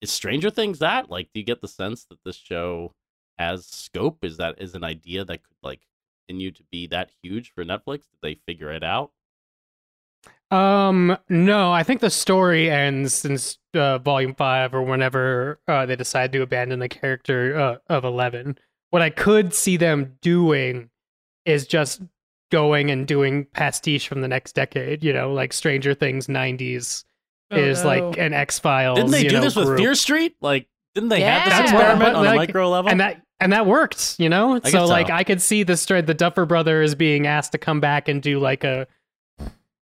[0.00, 2.94] Is stranger things that like do you get the sense that this show
[3.38, 4.24] has scope?
[4.24, 5.86] Is that is an idea that could like
[6.26, 8.08] continue to be that huge for netflix?
[8.10, 9.12] Did they figure it out
[10.50, 15.94] Um, no, I think the story ends since uh, volume five or whenever uh, they
[15.96, 18.58] decide to abandon the character uh, of Eleven.
[18.90, 20.90] What I could see them doing
[21.44, 22.02] is just
[22.50, 25.04] going and doing pastiche from the next decade.
[25.04, 27.04] You know, like Stranger Things '90s
[27.52, 27.88] Oh, is no.
[27.88, 28.96] like an X Files.
[28.96, 29.78] didn't they you do know, this with group.
[29.78, 33.22] fear street like didn't they have this experiment But, on a micro level and that
[33.40, 34.54] and that worked, you know.
[34.62, 35.10] I so guess like.
[35.10, 38.38] I could see the stra- the Duffer Brothers being asked to come back and do
[38.38, 38.86] like a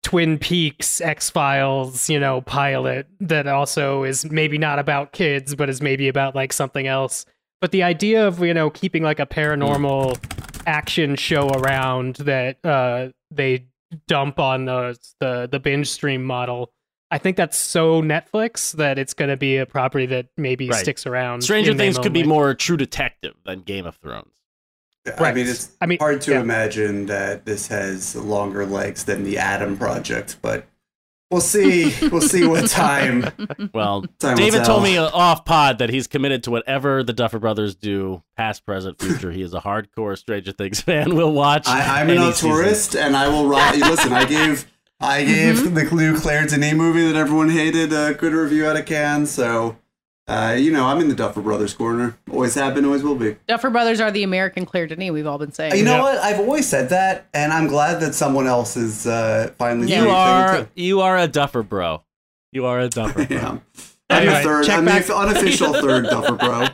[0.06, 5.68] Twin Peaks X Files, you know, pilot that also is maybe not about kids, but
[5.68, 7.26] is maybe about like something else.
[7.60, 10.16] But the idea of you know keeping like a paranormal
[10.64, 13.66] action show around that uh, they
[14.06, 16.70] dump on the the the binge stream model.
[17.10, 20.78] I think that's so Netflix that it's going to be a property that maybe Right.
[20.78, 21.40] sticks around.
[21.42, 24.35] stranger things could be more True Detective than Game of Thrones.
[25.18, 26.40] I mean, it's I mean, hard to yeah.
[26.40, 30.66] imagine that this has longer legs than the Adam Project, but
[31.30, 31.94] we'll see.
[32.10, 33.26] we'll see what time.
[33.72, 34.66] Well, Time will David tell.
[34.66, 38.64] told me uh, off pod that he's committed to whatever the Duffer Brothers do, past,
[38.66, 39.30] present, future.
[39.32, 41.14] he is a hardcore Stranger Things fan.
[41.14, 41.66] We'll watch.
[41.68, 42.50] I, I'm an any season.
[42.50, 43.46] tourist, and I will.
[43.48, 44.66] Ri- Listen, I gave
[45.00, 45.74] I gave Mm-hmm.
[45.74, 49.26] the new Claire Denis movie that everyone hated a good review out of Cannes.
[49.30, 49.76] So,
[50.28, 52.18] uh, you know, I'm in the Duffer Brothers corner.
[52.30, 53.36] Always have been, always will be.
[53.46, 55.10] Duffer Brothers are the American Claire Denis.
[55.12, 55.76] We've all been saying.
[55.76, 56.02] You know Yeah.
[56.02, 56.18] what?
[56.18, 60.56] I've always said that, and I'm glad that someone else is uh, finally You are
[60.58, 62.02] it you are a Duffer bro.
[62.52, 63.36] You are a Duffer bro.
[63.36, 63.48] Yeah.
[63.50, 63.60] I'm
[64.22, 64.64] Anyway, the third.
[64.66, 66.68] check I'm back- the unofficial third Duffer Bro.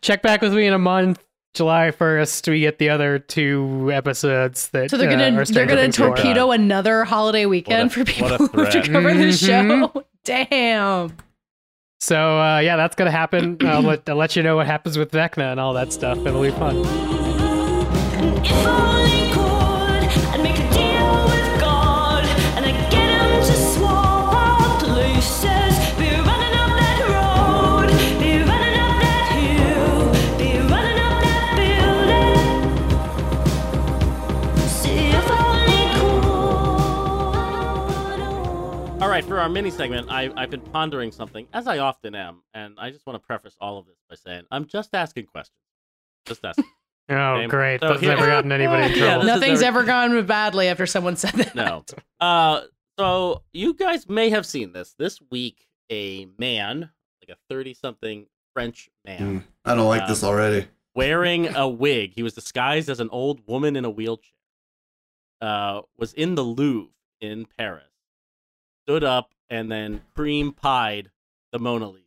[0.00, 1.22] Check back with me in a month.
[1.54, 4.90] July first, we get the other two episodes that.
[4.90, 6.08] So they're uh, gonna are they're gonna Things four.
[6.14, 8.92] torpedo another holiday weekend for people what a who have to threat.
[8.92, 10.04] cover the show.
[10.24, 11.16] Damn.
[12.00, 13.56] So uh, yeah, that's gonna happen.
[13.66, 16.18] I'll let I'll let you know what happens with Vecna and all that stuff.
[16.18, 16.76] It'll be fun.
[39.56, 43.14] Mini segment, I, I've been pondering something, as I often am, and I just want
[43.22, 45.56] to preface all of this by saying I'm just asking questions.
[46.26, 46.66] Just asking.
[47.08, 47.80] Oh, Okay, great.
[47.80, 49.22] so That's here- never gotten anybody in Yeah, trouble.
[49.26, 51.54] this is Nothing's every- ever gone badly after someone said that.
[51.54, 51.84] No.
[52.18, 52.62] Uh,
[52.98, 54.92] so you guys may have seen this.
[54.98, 56.90] This week, a man,
[57.22, 60.66] like a thirty-something French man, Mm, I don't like Um, this already.
[60.96, 62.12] wearing a wig.
[62.16, 64.32] He was disguised as an old woman in a wheelchair.
[65.40, 66.90] Uh, was in the Louvre
[67.20, 67.84] in Paris.
[68.86, 71.10] Stood up and then cream pied
[71.50, 72.04] the Mona Lisa,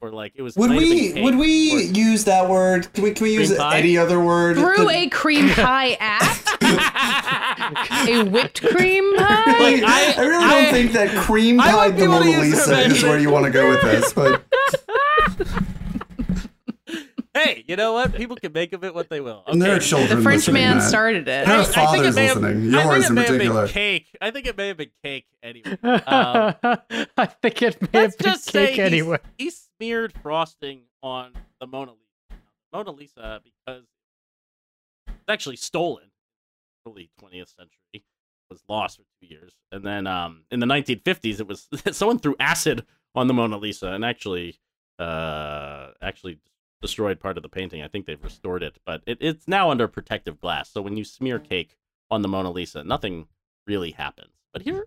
[0.00, 0.54] or like it was.
[0.54, 2.92] Would we would we or- use that word?
[2.92, 3.78] Can we can we use pie?
[3.78, 4.56] any other word?
[4.56, 6.46] Through Could- a cream pie act,
[8.08, 9.58] a whipped cream pie.
[9.58, 12.24] Like, I, I- really I- don't think that cream I pied the be able to
[12.26, 14.44] Mona Lisa her is where you want to go with this, but
[17.44, 18.14] hey, you know what?
[18.14, 19.42] People can make of it what they will.
[19.46, 20.18] and there are children.
[20.18, 20.88] the French man Matt.
[20.88, 21.46] started it.
[21.46, 22.74] Her I- I think it father's may have- listening.
[22.74, 23.68] I think Yours it in may have been particular.
[23.68, 24.16] cake.
[24.20, 25.78] I think it may have been cake anyway.
[25.82, 26.54] Um,
[27.16, 29.18] I think it may Let's have been just cake he's- anyway.
[29.38, 32.40] he smeared frosting on the Mona Lisa.
[32.72, 33.84] Mona Lisa because
[35.08, 36.04] it's actually stolen
[36.86, 38.04] early 20th century
[38.50, 42.34] was lost for two years and then um, in the 1950s it was someone threw
[42.40, 44.58] acid on the Mona Lisa and actually
[44.98, 46.38] uh, actually
[46.82, 49.86] destroyed part of the painting I think they've restored it but it, it's now under
[49.88, 51.76] protective glass so when you smear cake
[52.10, 53.26] on the Mona Lisa nothing
[53.66, 54.86] really happens but here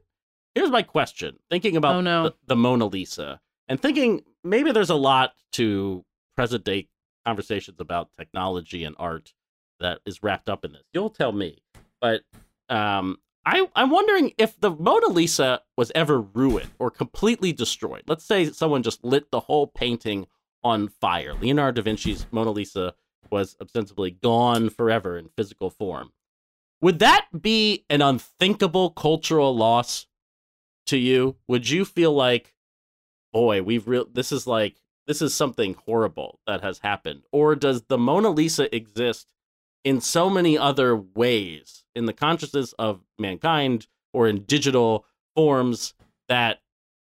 [0.55, 2.23] here's my question thinking about Oh, no.
[2.23, 6.03] the, the Mona Lisa and thinking maybe there's a lot to
[6.35, 6.87] present day
[7.25, 9.33] conversations about technology and art
[9.79, 10.83] that is wrapped up in this.
[10.93, 11.59] You'll tell me,
[12.01, 12.21] but
[12.69, 18.03] um, I I'm wondering if the Mona Lisa was ever ruined or completely destroyed.
[18.07, 20.27] Let's say someone just lit the whole painting
[20.63, 21.33] on fire.
[21.33, 22.95] Leonardo da Vinci's Mona Lisa
[23.31, 26.11] was ostensibly gone forever in physical form.
[26.81, 30.07] Would that be an unthinkable cultural loss
[30.87, 31.37] to you?
[31.47, 32.53] Would you feel like,
[33.31, 37.83] boy, we've real this is like this is something horrible that has happened, or does
[37.83, 39.33] the Mona Lisa exist
[39.83, 45.93] in so many other ways in the consciousness of mankind or in digital forms
[46.29, 46.61] that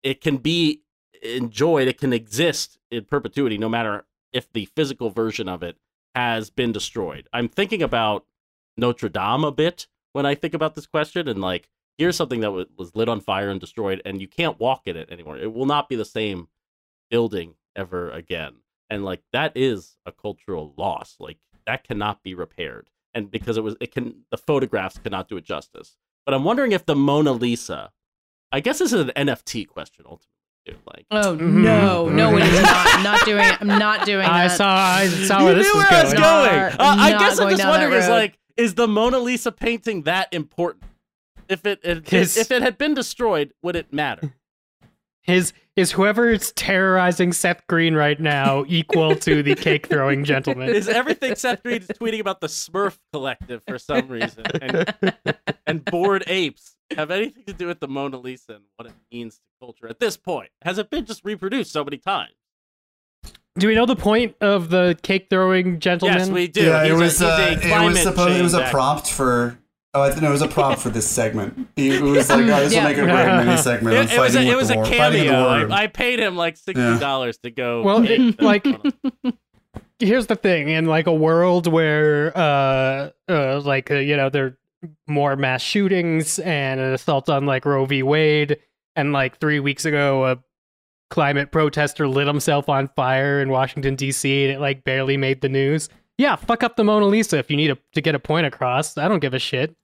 [0.04, 0.82] it can be
[1.22, 5.78] enjoyed, it can exist in perpetuity, no matter if the physical version of it
[6.16, 7.28] has been destroyed.
[7.34, 8.26] I'm thinking about
[8.78, 12.52] Notre Dame a bit when I think about this question, and like, here's something that
[12.52, 15.38] was lit on fire and destroyed, and you can't walk in it anymore.
[15.38, 16.48] It will not be the same
[17.10, 18.56] building ever again.
[18.90, 21.16] And like, that is a cultural loss.
[21.20, 22.90] Like, that cannot be repaired.
[23.14, 25.98] And because it was, it can, the photographs cannot do it justice.
[26.26, 27.92] But I'm wondering if the Mona Lisa,
[28.52, 30.39] I guess this is an NFT question ultimately.
[30.70, 30.78] Too.
[30.86, 32.88] Like, Oh no, no, it is not.
[32.96, 33.58] I'm not doing it.
[33.62, 34.58] I'm not doing I that.
[34.58, 36.24] saw I saw you where this knew was where I was going.
[36.24, 36.60] going.
[36.60, 38.14] Not- Uh, I not guess I'm going just down that wondering: is road.
[38.16, 40.84] like, is the Mona Lisa painting that important?
[41.48, 44.34] If it, it His- if it had been destroyed, would it matter?
[45.28, 50.70] Is whoever is whoever's terrorizing Seth Green right now equal to the cake throwing gentleman?
[50.70, 54.94] Is everything Seth Green is tweeting about the Smurf Collective for some reason and
[55.68, 59.36] and bored apes have anything to do with the Mona Lisa and what it means
[59.36, 60.50] to culture at this point?
[60.64, 62.34] Has it been just reproduced so many times?
[63.58, 66.18] Do we know the point of the cake throwing gentleman?
[66.20, 66.64] Yes, we do.
[66.66, 69.60] yeah, He's it was a uh, it was supposed it was a prompt for.
[69.96, 71.68] Oh, I think it was a prompt for this segment.
[71.76, 72.84] It was like, oh, this Yeah.
[72.84, 75.22] will make a great mini segment It, it was a, it was a war, fighting
[75.22, 75.68] in the cameo.
[75.76, 77.82] I, I paid him like sixty dollars to go.
[77.82, 78.66] Well, it- like-
[80.00, 84.46] here's the thing in like a world where uh uh like uh, you know there
[84.46, 84.58] are
[85.08, 88.58] more mass shootings and an assault on like roe v wade
[88.96, 90.38] and like three weeks ago a
[91.10, 95.50] climate protester lit himself on fire in washington d.c and it like barely made the
[95.50, 98.46] news yeah fuck up the mona lisa if you need a, to get a point
[98.46, 99.76] across i don't give a shit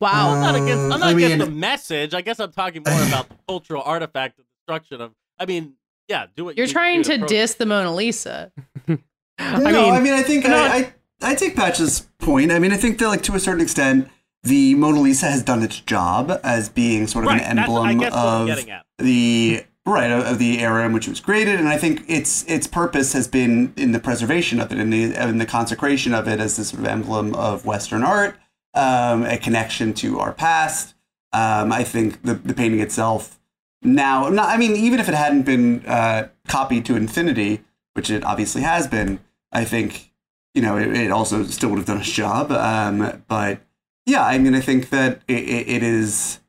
[0.00, 0.30] wow.
[0.34, 0.84] I'm not against.
[0.84, 2.14] I'm Uh, not I against mean- the message.
[2.14, 5.12] I guess I'm talking more about the cultural artifact of destruction of.
[5.38, 5.74] I mean,
[6.08, 8.52] yeah, do what You're you trying do to diss the Mona Lisa.
[8.88, 8.98] i
[9.38, 10.54] no, mean I mean, I think no.
[10.56, 10.92] I, I
[11.22, 12.52] I take Patch's point.
[12.52, 14.08] I mean, I think that like to a certain extent,
[14.42, 18.12] the Mona Lisa has done its job as being sort of Right, an emblem guess
[18.12, 21.68] what I'm of the right of, of the era in which it was created, and
[21.68, 25.38] I think its its purpose has been in the preservation of it, in the in
[25.38, 28.36] the consecration of it as this sort of emblem of Western art,
[28.74, 30.94] um, a connection to our past.
[31.32, 33.40] Um, I think the the painting itself
[33.84, 38.24] now, not, I mean, even if it hadn't been uh, copied to infinity, which it
[38.24, 39.20] obviously has been,
[39.52, 40.10] I think
[40.54, 42.50] you know it, it also still would have done its job.
[42.52, 43.60] Um, but
[44.06, 46.40] yeah, I mean, I think that it, it, it is.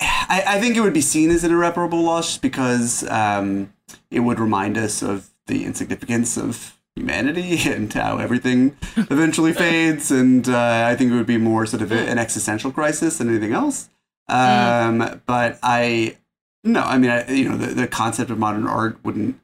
[0.00, 3.72] I, I think it would be seen as an irreparable loss just because um,
[4.10, 10.10] it would remind us of the insignificance of humanity and how everything eventually fades.
[10.10, 13.28] And uh, I think it would be more sort of a- an existential crisis than
[13.30, 13.88] anything else.
[14.28, 16.16] Um, But I,
[16.64, 19.40] no, I mean, I, you know, the, the concept of modern art wouldn't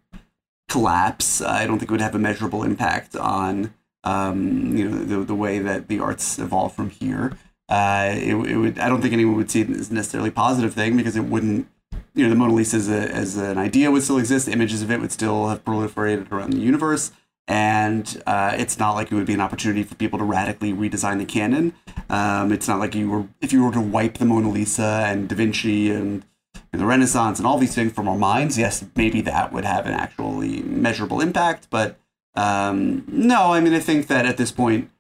[0.73, 1.43] collapse.
[1.43, 5.35] I don't think it would have a measurable impact on um, you know, the, the
[5.35, 7.33] way that the arts evolve from here.
[7.69, 8.79] Uh, it, it would.
[8.79, 11.69] I don't think anyone would see it as necessarily a positive thing because it wouldn't.
[12.15, 14.49] You know, the Mona Lisa as, a, as an idea would still exist.
[14.49, 17.13] Images of it would still have proliferated around the universe,
[17.49, 21.19] and uh, it's not like it would be an opportunity for people to radically redesign
[21.19, 21.75] the canon.
[22.11, 25.29] Um, it's not like you were if you were to wipe the Mona Lisa and
[25.29, 26.25] Da Vinci and,
[26.73, 28.59] and the Renaissance and all these things from our minds.
[28.59, 31.99] Yes, maybe that would have an actually measurable impact, but
[32.35, 33.53] um, no.
[33.53, 34.91] I mean, I think that at this point,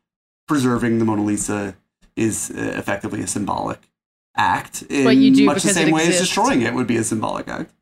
[0.47, 1.77] preserving the Mona Lisa
[2.15, 3.79] is uh, effectively a symbolic
[4.37, 7.05] act in But you do much the same way as destroying it would be a
[7.05, 7.73] symbolic act.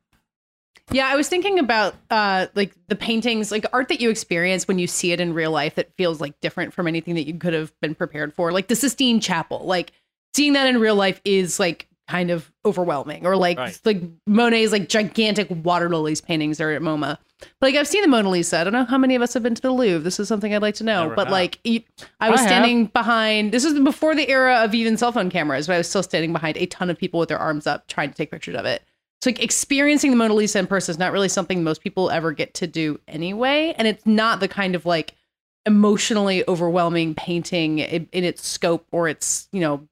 [0.91, 4.77] Yeah, I was thinking about uh like the paintings, like art that you experience when
[4.77, 7.53] you see it in real life that feels like different from anything that you could
[7.53, 8.51] have been prepared for.
[8.51, 9.65] Like the Sistine Chapel.
[9.65, 9.93] Like
[10.33, 13.25] seeing that in real life is like kind of overwhelming.
[13.25, 13.79] Or like Right.
[13.85, 17.17] like Monet's like gigantic water lilies paintings are at MoMA.
[17.59, 18.57] But like I've seen the Mona Lisa.
[18.59, 19.99] I don't know how many of us have been to the Louvre.
[20.03, 21.03] This is something I'd like to know.
[21.03, 21.31] Never but have.
[21.31, 22.49] like I was I have.
[22.49, 25.89] standing behind this was before the era of even cell phone cameras, but I was
[25.89, 28.55] still standing behind a ton of people with their arms up trying to take pictures
[28.55, 28.83] of it.
[29.23, 32.31] So like experiencing the Mona Lisa in person is not really something most people ever
[32.31, 35.15] get to do anyway, and it's not the kind of like
[35.67, 39.87] emotionally overwhelming painting in, in its scope or its you know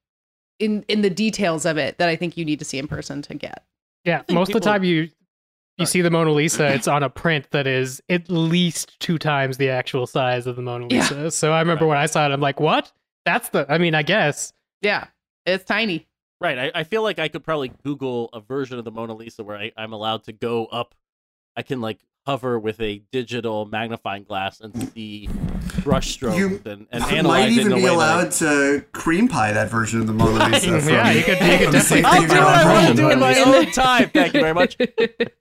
[0.59, 3.21] in in the details of it that I think you need to see in person
[3.23, 3.63] to get.
[4.05, 5.09] Yeah, think most of the time you
[5.77, 5.87] you Sorry.
[5.87, 9.69] see the Mona Lisa, it's on a print that is at least two times the
[9.69, 10.99] actual size of the Mona Yeah.
[11.01, 11.31] Lisa.
[11.31, 12.91] So I remember when I saw it, I'm like, what?
[13.25, 13.65] That's the.
[13.69, 14.51] I mean, I guess.
[14.81, 15.07] Yeah,
[15.45, 16.07] it's tiny.
[16.41, 16.57] Right.
[16.57, 19.57] I, I feel like I could probably Google a version of the Mona Lisa where
[19.57, 20.95] I, I'm allowed to go up.
[21.55, 25.27] I can like hover with a digital magnifying glass and see
[25.83, 29.51] brush strokes You and, and might analyze it in even be allowed to cream pie
[29.53, 30.73] that version of the Mona Lisa.
[30.73, 30.83] Right.
[30.83, 32.95] From, Yeah, you could- you could from definitely- I'll do your what I want home.
[32.95, 34.09] to do in my own time.
[34.11, 34.77] Thank you very much.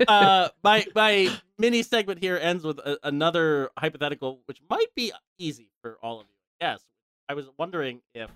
[0.07, 5.71] Uh, my my mini segment here ends with a, another hypothetical, which might be easy
[5.83, 6.35] for all of you.
[6.61, 6.81] Yes,
[7.29, 8.31] I was wondering if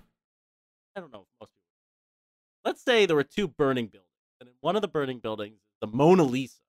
[0.95, 1.59] I don't know if most people.
[2.65, 5.77] Let's say there were two burning buildings, and in one of the burning buildings is
[5.81, 6.59] the Mona Lisa,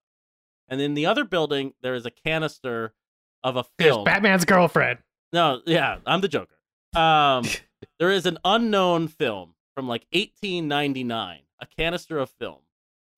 [0.68, 2.94] and in the other building there is a canister
[3.42, 4.04] of a There's film.
[4.04, 5.00] Batman's girlfriend.
[5.32, 6.56] No, yeah, I'm the Joker.
[6.94, 7.44] Um,
[7.98, 12.60] there is an unknown film from like 1899, a canister of film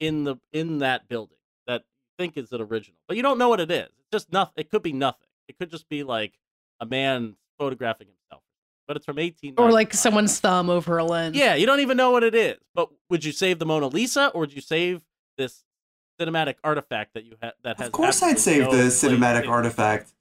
[0.00, 3.48] in the in that building that you think is an original, but you don't know
[3.48, 3.88] what it is.
[3.98, 4.54] It's just nothing.
[4.56, 5.28] It could be nothing.
[5.48, 6.38] It could just be like
[6.80, 8.42] a man photographing himself,
[8.86, 9.54] but it's from 18.
[9.58, 11.36] Or like someone's thumb over a lens.
[11.36, 12.56] Yeah, you don't even know what it is.
[12.74, 15.02] But would you save the Mona Lisa or would you save
[15.38, 15.64] this
[16.20, 17.86] cinematic artifact that you ha- that has?
[17.88, 20.12] Of course, I'd save no the cinematic in- artifact.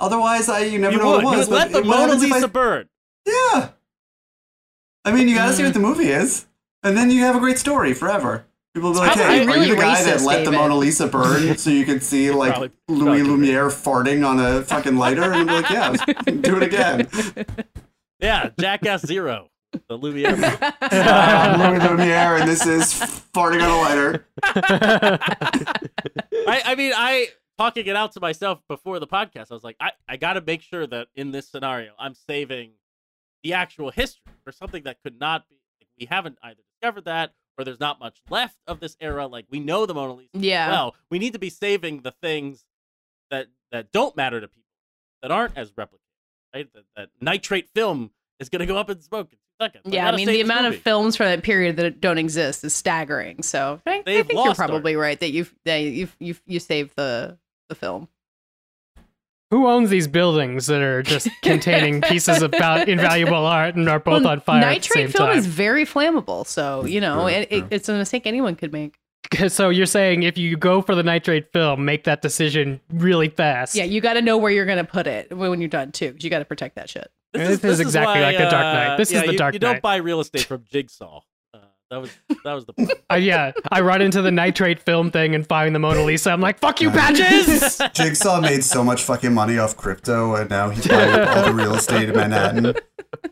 [0.00, 1.24] Otherwise, I you never You know would.
[1.24, 1.48] what it You was.
[1.48, 2.88] would let the Mona happens if I- Lisa burn.
[3.26, 3.68] Yeah.
[5.04, 5.66] I mean, you gotta see Mm.
[5.66, 6.46] what the movie is,
[6.82, 8.46] and then you have a great story forever.
[8.74, 10.44] People will be like, It's "Hey, probably are you really the guy that racist, let
[10.44, 14.40] the Mona Lisa burn so you could see like Probably- Louis probably Lumiere farting on
[14.40, 15.92] a fucking lighter?" And you'd be like, "Yeah,
[16.40, 17.08] do it again."
[18.20, 19.48] Yeah, Jackass Zero,
[19.88, 20.36] the Lumiere.
[20.36, 20.56] movie.
[20.80, 22.94] Uh, Louis Lumiere, and this is
[23.34, 24.26] farting on a lighter.
[26.46, 29.50] I, I mean, I talking it out to myself before the podcast.
[29.50, 32.72] I was like, I, I got to make sure that in this scenario, I'm saving
[33.42, 35.56] the actual history for something that could not be.
[35.98, 39.26] We haven't either discovered that, or there's not much left of this era.
[39.26, 40.30] Like we know the Mona Lisa.
[40.34, 40.70] Yeah.
[40.70, 42.64] Well, we need to be saving the things
[43.30, 44.62] that that don't matter to people,
[45.22, 45.98] that aren't as replicated.
[46.52, 46.68] Right?
[46.74, 48.10] That, that nitrate film
[48.40, 49.94] is going to go up in smoke in two seconds.
[49.94, 50.76] Yeah, I mean the amount movie.
[50.76, 53.42] of films from that period that don't exist is staggering.
[53.42, 54.68] So I, I think you're lost art.
[54.70, 58.08] probably right that you've that you've you you saved the the film.
[59.50, 64.00] Who owns these buildings that are just containing pieces of val- invaluable art and are
[64.00, 65.38] both Well, on fire at the Nitrate same film time?
[65.38, 67.68] is very flammable, so you know True, it, it, true.
[67.70, 68.96] it's a mistake anyone could make.
[69.48, 73.74] so you're saying if you go for the nitrate film, make that decision really fast.
[73.76, 76.24] Yeah, you got to know where you're gonna put it when you're done too, because
[76.24, 77.10] you got to protect that shit.
[77.34, 78.96] This is exactly like The Dark Knight.
[78.96, 79.54] This is The you, Dark Knight.
[79.54, 81.20] You don't buy real estate from Jigsaw.
[81.52, 81.58] Uh,
[81.90, 82.10] that was
[82.44, 82.92] that was the point.
[83.10, 86.30] Uh, yeah, I run into the nitrate film thing and find the Mona Lisa.
[86.30, 87.80] I'm like, fuck you, patches!
[87.92, 91.74] Jigsaw made so much fucking money off crypto, and now he's buying all the real
[91.74, 92.74] estate in Manhattan.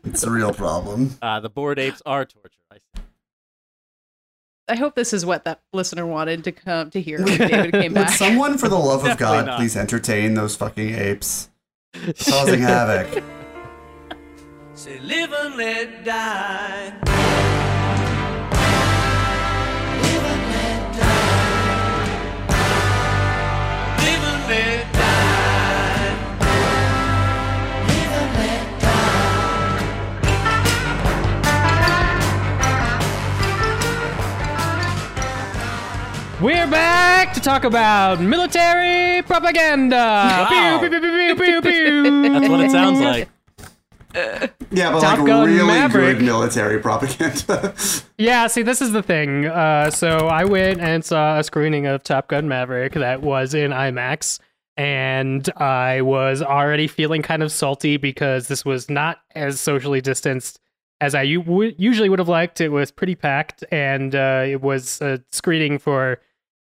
[0.04, 1.16] It's a real problem.
[1.22, 2.58] Uh, the bored apes are torture.
[2.70, 3.02] I see.
[4.68, 7.92] I hope this is what that listener wanted to come to hear when David came
[7.94, 8.10] Would back.
[8.16, 9.58] someone, for the love of Definitely God, not.
[9.58, 11.50] please entertain those fucking apes
[12.24, 13.22] causing havoc?
[14.74, 16.94] Say live and let die.
[20.00, 21.42] Live and let die.
[23.98, 26.16] Live and let die.
[27.86, 29.82] Live and let die.
[36.40, 40.46] We're back to talk about military propaganda.
[40.48, 42.32] Pew, pew, pew, pew, pew, pew, pew.
[42.32, 43.28] That's what it sounds like.
[44.72, 46.18] Yeah, but Top like Gun really Maverick.
[46.18, 47.74] good military propaganda.
[48.18, 49.46] Yeah, see, this is the thing.
[49.46, 53.72] Uh, so I went and saw a screening of Top Gun Maverick that was in
[53.72, 54.38] IMAX,
[54.76, 60.60] and I was already feeling kind of salty because this was not as socially distanced
[61.00, 62.60] as I u- usually would have liked.
[62.60, 66.20] It was pretty packed, and uh, it was a screening for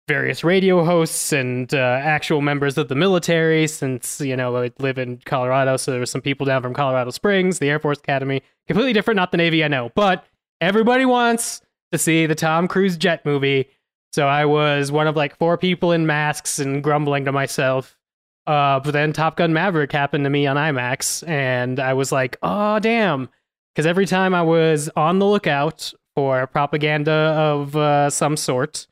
[0.09, 3.67] various radio hosts and uh, actual members of the military.
[3.67, 7.11] Since you know I live in Colorado, so there were some people down from Colorado
[7.11, 8.43] Springs, the Air Force Academy.
[8.67, 10.25] Completely different, not the Navy, I know, but
[10.61, 11.61] everybody wants
[11.93, 13.69] to see the Tom Cruise jet movie.
[14.13, 17.97] So I was one of like four people in masks and grumbling to myself.
[18.47, 22.37] Uh, but then Top Gun Maverick happened to me on IMAX, and I was like,
[22.43, 23.29] oh, damn.
[23.75, 28.87] Because every time I was on the lookout for propaganda of uh, some sort,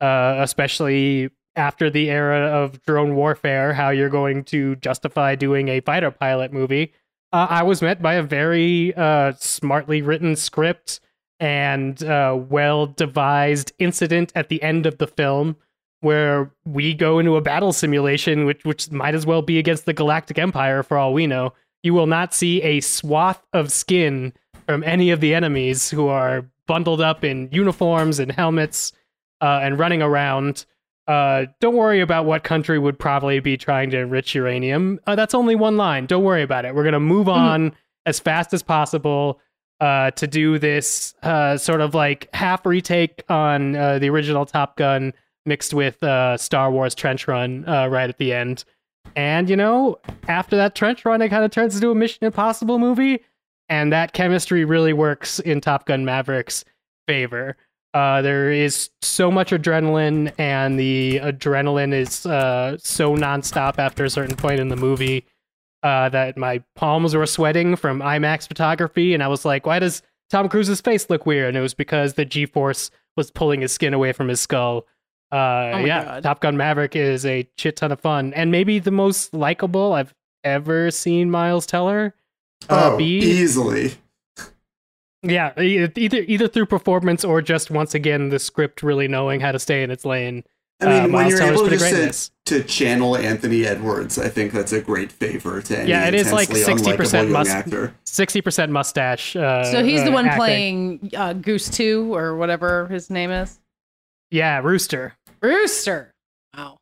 [0.00, 5.80] uh, especially after the era of drone warfare, how you're going to justify doing a
[5.80, 6.92] fighter pilot movie,
[7.32, 11.00] uh, I was met by a very uh, smartly written script
[11.40, 15.56] and uh, well devised incident at the end of the film
[16.00, 19.92] where we go into a battle simulation, which which might as well be against the
[19.92, 21.52] Galactic Empire for all we know.
[21.82, 24.32] You will not see a swath of skin
[24.66, 28.92] from any of the enemies who are bundled up in uniforms and helmets
[29.40, 30.66] uh, and running around.
[31.06, 34.98] Uh, don't worry about what country would probably be trying to enrich uranium.
[35.06, 36.06] Uh, that's only one line.
[36.06, 36.74] Don't worry about it.
[36.74, 37.74] We're gonna move on
[38.06, 39.40] as fast as possible
[39.80, 44.76] uh, to do this uh, sort of like half retake on uh, the original Top
[44.76, 45.12] Gun
[45.44, 48.64] mixed with uh, Star Wars Trench Run uh, right at the end.
[49.14, 52.78] And you know, after that trench run, it kind of turns into a Mission Impossible
[52.78, 53.20] movie,
[53.68, 56.64] and that chemistry really works in Top Gun Maverick's
[57.06, 57.56] favor.
[57.96, 64.10] Uh, there is so much adrenaline, and the adrenaline is uh, so nonstop after a
[64.10, 65.24] certain point in the movie
[65.82, 70.02] uh, that my palms were sweating from IMAX photography, and I was like, "Why does
[70.28, 73.94] Tom Cruise's face look weird?" And it was because the G-force was pulling his skin
[73.94, 74.86] away from his skull.
[75.32, 76.22] Uh, Oh yeah, God.
[76.22, 80.12] Top Gun Maverick is a shit ton of fun, and maybe the most likable I've
[80.44, 82.14] ever seen Miles Teller
[82.68, 83.20] uh, oh, be.
[83.20, 83.94] easily.
[85.28, 89.58] Yeah, either either through performance or just once again the script really knowing how to
[89.58, 90.44] stay in its lane.
[90.80, 92.30] I mean, Uh, when Miles you're Teller's able pretty just great in to, this.
[92.46, 96.30] to channel Anthony Edwards, I think that's a great favor to any Yeah, it is
[96.32, 97.94] like intensely 60% unlikable young must- actor.
[98.04, 99.34] Sixty percent mustache.
[99.36, 100.38] Uh, So he's the uh, one acting.
[100.38, 103.58] playing uh, Goose 2 or whatever his name is.
[104.30, 105.14] Yeah, Rooster.
[105.40, 106.12] Rooster.
[106.56, 106.76] Wow.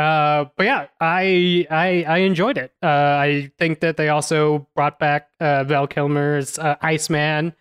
[0.00, 2.72] Uh, but yeah, I I I enjoyed it.
[2.82, 7.52] Uh, I think that they also brought back uh, Val Kilmer's uh, Iceman,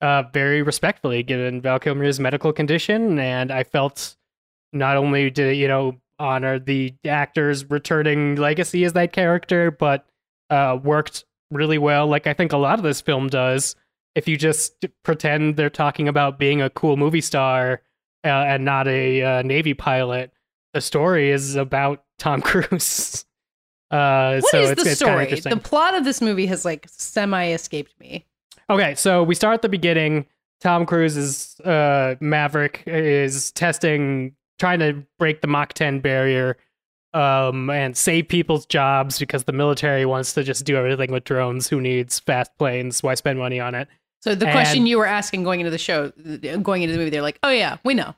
[0.00, 4.16] uh, very respectfully, given Val Kilmer's medical condition, and I felt
[4.72, 10.06] not only did it, you know honor the actor's returning legacy as that character, but
[10.48, 12.06] uh, worked really well.
[12.06, 13.76] Like I think a lot of this film does.
[14.14, 17.82] If you just pretend they're talking about being a cool movie star
[18.24, 20.32] uh, and not a Navy pilot,
[20.74, 23.24] the story is about Tom Cruise.
[23.90, 25.26] Uh, What so is it's, the it's story?
[25.40, 28.24] The plot of this movie has like semi escaped me.
[28.70, 30.26] Okay, so we start at the beginning.
[30.60, 36.56] Tom Cruise is uh, Maverick is testing, trying to break the Mach 10 barrier
[37.12, 41.68] um, and save people's jobs because the military wants to just do everything with drones.
[41.68, 43.02] Who needs fast planes?
[43.02, 43.88] Why spend money on it?
[44.20, 46.10] So the question And- you were asking going into the show,
[46.62, 48.14] going into the movie, they're like, "Oh yeah, we know."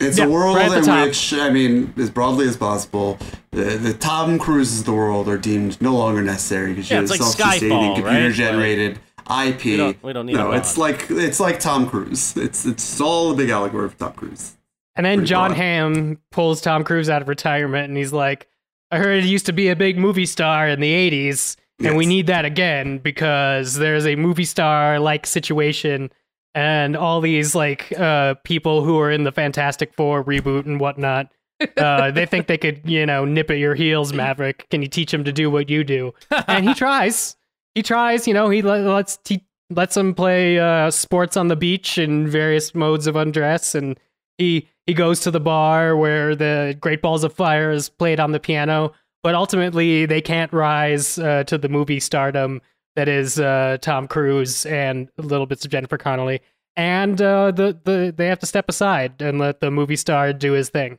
[0.00, 1.06] It's Yeah, a world right in top.
[1.08, 3.18] which, I mean, as broadly as possible,
[3.50, 7.02] the, the Tom Cruises of the world are deemed no longer necessary because Yeah, you're
[7.04, 7.96] it's like self-sustaining, Skyfall, right?
[8.04, 8.98] computer-generated
[9.30, 9.64] IP.
[9.64, 12.36] We don't- we don't need no, it's like it's like Tom Cruise.
[12.36, 14.56] It's it's all a big allegory for Tom Cruise.
[14.96, 15.56] And then Pretty John broad.
[15.58, 18.46] Hamm pulls Tom Cruise out of retirement and he's like,
[18.90, 22.06] I heard he used to be a big movie star in the 80s, and we
[22.06, 26.10] need that again because there's a movie star like situation
[26.58, 31.30] and all these like uh, people who are in the Fantastic Four reboot and whatnot.
[31.76, 34.68] Uh, they think they could, you know, nip at your heels, Maverick.
[34.68, 36.12] Can you teach him to do what you do?
[36.48, 37.36] And he tries.
[37.76, 38.26] He tries.
[38.26, 42.26] You know, he let, lets he lets him play uh, sports on the beach in
[42.26, 43.96] various modes of undress, and
[44.36, 48.32] he he goes to the bar where the Great Balls of Fire is played on
[48.32, 48.94] the piano.
[49.22, 52.62] But ultimately, they can't rise uh, to the movie stardom
[52.98, 56.40] that is uh, Tom Cruise and little bits of Jennifer Connelly,
[56.74, 60.52] and uh, the the they have to step aside and let the movie star do
[60.54, 60.98] his thing.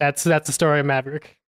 [0.00, 1.38] That's that's the story of Maverick.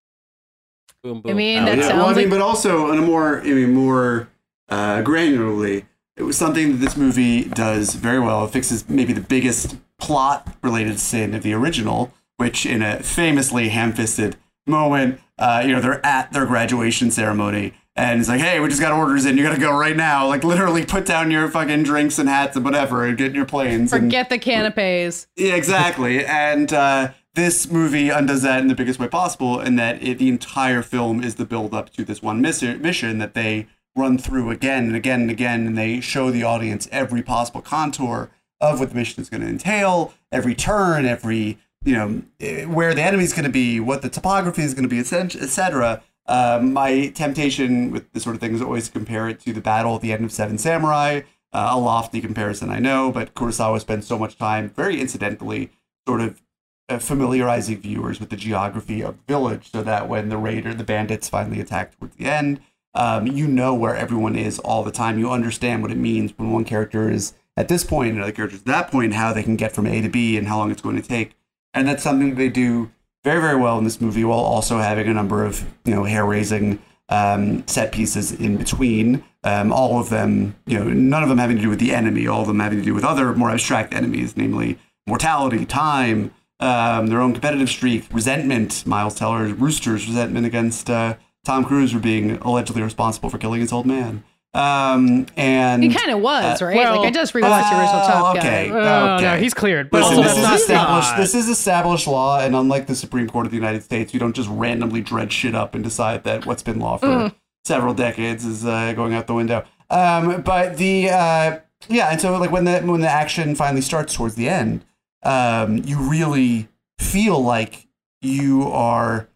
[1.02, 1.32] Boom, boom.
[1.32, 3.44] I mean, Oh, that sounds well, I mean, like- but also on a more, I
[3.46, 4.28] mean, more
[4.68, 5.84] uh, granularly,
[6.16, 8.44] it was something that this movie does very well.
[8.44, 14.36] It fixes maybe the biggest plot-related sin of the original, which in a famously ham-fisted
[14.64, 18.80] moment, uh, you know, they're at their graduation ceremony, And he's like, "Hey, we just
[18.80, 19.38] got orders in.
[19.38, 20.26] You got to go right now.
[20.28, 23.46] Like, literally, put down your fucking drinks and hats and whatever, and get in your
[23.46, 25.26] planes." and- Forget the canapes.
[25.36, 26.24] yeah, exactly.
[26.24, 30.28] and uh, this movie undoes that in the biggest way possible, in that it, the
[30.28, 34.50] entire film is the build up to this one mission, mission that they run through
[34.50, 38.30] again and again and again, and they show the audience every possible contour
[38.60, 42.92] of what the mission is going to entail, every turn, every you know eh, where
[42.94, 46.02] the enemy is going to be, what the topography is going to be, etc.
[46.28, 49.60] Um, my temptation with this sort of thing is always to compare it to the
[49.60, 51.22] battle at the end of Seven Samurai.
[51.52, 55.70] Uh, a lofty comparison, I know, but Kurosawa spends so much time, very incidentally,
[56.06, 56.42] sort of
[56.88, 60.84] uh, familiarizing viewers with the geography of the village, so that when the raider, the
[60.84, 62.60] bandits, finally attack towards the end,
[62.94, 65.18] um, you know where everyone is all the time.
[65.18, 68.56] You understand what it means when one character is at this point and another character
[68.56, 70.70] is at that point, how they can get from A to B and how long
[70.70, 71.36] it's going to take.
[71.72, 72.90] And that's something they do
[73.26, 76.24] very, very well in this movie, while also having a number of you know hair
[76.24, 79.24] raising um, set pieces in between.
[79.42, 82.28] Um, all of them, you know, none of them having to do with the enemy.
[82.28, 87.08] All of them having to do with other more abstract enemies, namely mortality, time, um,
[87.08, 88.86] their own competitive streak, resentment.
[88.86, 93.72] Miles Teller's Rooster's resentment against uh, Tom Cruise for being allegedly responsible for killing his
[93.72, 94.22] old man.
[94.56, 96.76] Um, and He kind of was, right?
[96.76, 98.46] well, like I just rewatched the original Top Gun.
[98.46, 98.70] okay.
[98.70, 99.90] Oh, no, he's cleared.
[99.90, 101.10] But Listen, also, this is established.
[101.10, 104.20] not- This is established law, and unlike the Supreme Court of the United States, you
[104.20, 107.32] don't just randomly dredge shit up and decide that what's been law for
[107.64, 109.64] several decades is uh, going out the window.
[109.90, 114.14] Um, but the uh, yeah, and so like when the when the action finally starts
[114.14, 114.84] towards the end,
[115.22, 117.86] um, you really feel like
[118.22, 119.28] you are,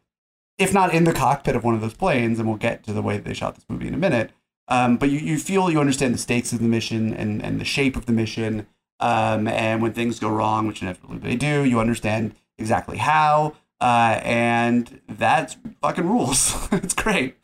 [0.58, 3.02] if not in the cockpit of one of those planes, and we'll get to the
[3.02, 4.30] way that they shot this movie in a minute.
[4.70, 7.64] Um, but you, you feel you understand the stakes of the mission and, and the
[7.64, 8.68] shape of the mission.
[9.00, 13.56] Um, and when things go wrong, which inevitably they do, you understand exactly how.
[13.80, 16.54] Uh, and that's fucking rules.
[16.72, 17.36] it's great.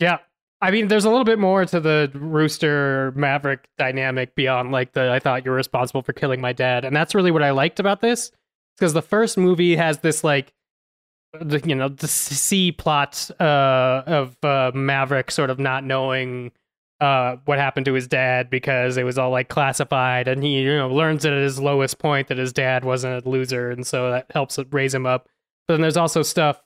[0.00, 0.18] Yeah.
[0.60, 5.12] I mean, there's a little bit more to the Rooster Maverick dynamic beyond like the
[5.12, 6.84] I thought you were responsible for killing my dad.
[6.84, 8.32] And that's really what I liked about this.
[8.76, 10.52] Because the first movie has this like
[11.32, 16.52] the you know, the C plot uh of uh Maverick sort of not knowing
[17.00, 20.76] uh what happened to his dad because it was all like classified and he you
[20.76, 24.26] know learns at his lowest point that his dad wasn't a loser and so that
[24.30, 25.28] helps raise him up.
[25.66, 26.62] But then there's also stuff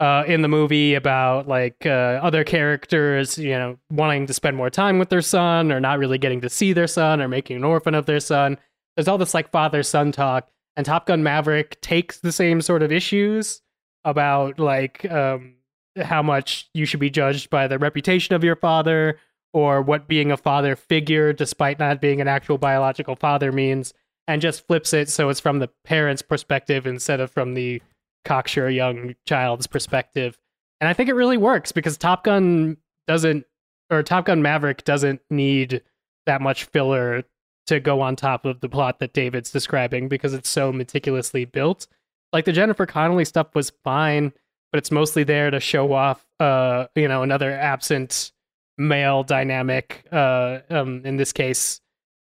[0.00, 4.70] uh, in the movie about like uh, other characters, you know, wanting to spend more
[4.70, 7.64] time with their son or not really getting to see their son or making an
[7.64, 8.56] orphan of their son.
[8.96, 12.82] There's all this like father son talk, and Top Gun Maverick takes the same sort
[12.82, 13.60] of issues
[14.04, 15.54] about like um,
[16.00, 19.18] how much you should be judged by the reputation of your father
[19.52, 23.94] or what being a father figure, despite not being an actual biological father, means,
[24.26, 27.80] and just flips it so it's from the parent's perspective instead of from the
[28.24, 30.38] cocksure young child's perspective.
[30.80, 32.76] And I think it really works because Top Gun
[33.06, 33.46] doesn't,
[33.90, 35.82] or Top Gun Maverick doesn't need
[36.26, 37.24] that much filler
[37.66, 41.86] to go on top of the plot that David's describing because it's so meticulously built.
[42.32, 44.32] Like the Jennifer Connelly stuff was fine,
[44.72, 48.32] but it's mostly there to show off, uh, you know, another absent
[48.76, 50.04] male dynamic.
[50.12, 51.80] Uh, um, in this case,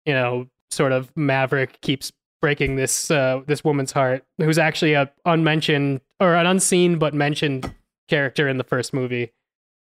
[0.07, 5.11] you know, sort of Maverick keeps breaking this uh, this woman's heart, who's actually a
[5.25, 7.73] unmentioned or an unseen but mentioned
[8.09, 9.33] character in the first movie.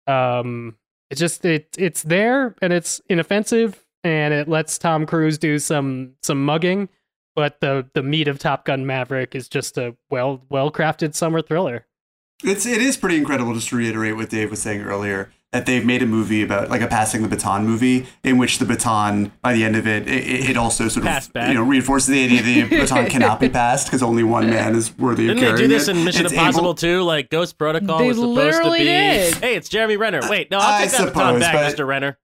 [0.07, 0.77] Um,
[1.11, 6.12] it's just it it's there and it's inoffensive and it lets Tom Cruise do some
[6.23, 6.89] some mugging,
[7.35, 11.43] but the the meat of Top Gun Maverick is just a well well crafted summer
[11.43, 11.87] thriller.
[12.43, 15.85] It's it is pretty incredible just to reiterate what Dave was saying earlier that they've
[15.85, 19.53] made a movie about like a passing the baton movie in which the baton by
[19.53, 21.49] the end of it it, it also sort Passed of back.
[21.49, 24.74] you know reinforces the idea that the baton cannot be passed because only one man
[24.76, 25.97] is worthy of Didn't they carrying do this it.
[25.97, 27.03] in Mission It's Impossible able- too?
[27.03, 28.78] Like Ghost Protocol They was supposed to be.
[28.85, 29.35] did.
[29.35, 30.20] Hey, it's Jeremy Renner.
[30.31, 32.16] Wait, no, I'll I take that baton back, but- Mister Renner.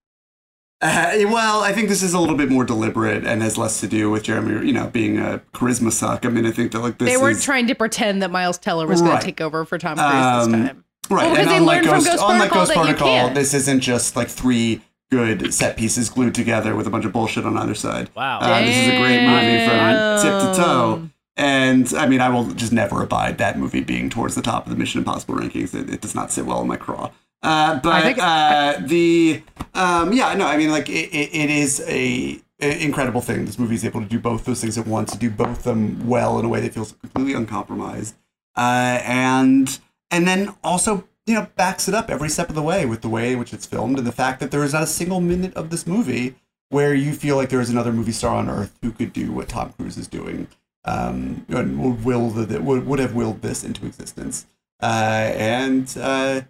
[0.83, 3.87] Uh, well, I think this is a little bit more deliberate and has less to
[3.87, 6.27] do with Jeremy, you know, being a charisma suck.
[6.27, 8.59] I mean, I think that like this They weren't is, trying to pretend that Miles
[8.59, 10.85] Teller was going to take over for Tom Cruise Um, this time.
[11.09, 12.97] Right, Well, because and they unlike learned from Ghost, Ghost unlike Protocol Ghost that you
[12.97, 17.13] Protocol, this isn't just like three good set pieces glued together with a bunch of
[17.13, 18.11] bullshit on either side.
[18.15, 18.41] Wow.
[18.41, 21.09] Uh, this is a great movie from tip to toe.
[21.39, 24.71] And I mean, I will just never abide that movie being towards the top of
[24.71, 25.75] the Mission Impossible rankings.
[25.75, 27.11] It, it does not sit well in my craw.
[27.47, 29.43] Uh, but think- uh, the
[29.75, 33.45] um, yeah, no, I mean, like it, it, it is a, a incredible thing.
[33.45, 35.63] This movie is able to do both those things at once, to do both of
[35.63, 38.17] them well in a way that feels completely uncompromised,
[38.57, 39.79] uh, and
[40.11, 43.09] and then also you know backs it up every step of the way with the
[43.09, 45.55] way in which it's filmed and the fact that there is not a single minute
[45.55, 46.35] of this movie
[46.71, 49.49] where you feel like there is another movie star on earth who could do what
[49.49, 50.49] Tom Cruise is doing
[50.85, 54.47] um, and would will the, would, would have willed this into existence.
[54.81, 56.43] Uh, and uh,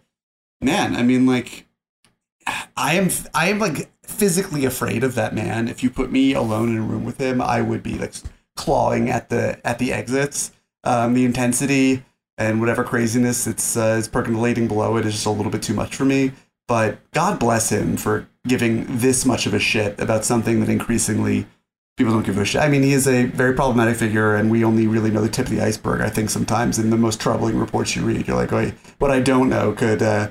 [0.60, 1.66] man, I mean, like
[2.76, 5.68] I am I am like physically afraid of that man.
[5.68, 8.14] If you put me alone in a room with him, I would be like
[8.54, 10.52] clawing at the at the exits.
[10.84, 12.04] Um, the intensity
[12.38, 15.74] and whatever craziness it's uh, is percolating below it is just a little bit too
[15.74, 16.32] much for me.
[16.68, 21.46] But God bless him for giving this much of a shit about something that increasingly
[21.96, 22.60] people don't give a shit.
[22.60, 25.46] I mean, he is a very problematic figure, and we only really know the tip
[25.46, 26.00] of the iceberg.
[26.00, 29.20] I think sometimes in the most troubling reports you read, you're like, wait, what I
[29.20, 30.28] don't know could uh,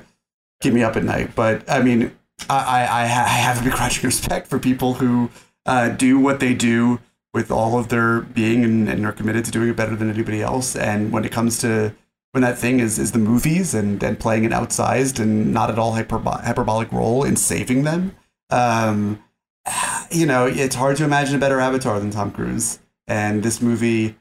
[0.60, 1.34] keep me up at night.
[1.34, 2.16] But I mean,
[2.48, 5.30] I, I, I have a begrudging respect for people who
[5.64, 7.00] uh, do what they do
[7.34, 10.42] with all of their being and, and are committed to doing it better than anybody
[10.42, 10.74] else.
[10.74, 11.94] And when it comes to
[12.32, 15.78] when that thing is, is the movies and, and playing an outsized and not at
[15.78, 18.14] all hyperbo- hyperbolic role in saving them,
[18.50, 19.22] um,
[20.10, 22.78] you know, it's hard to imagine a better avatar than Tom Cruise.
[23.06, 24.16] And this movie,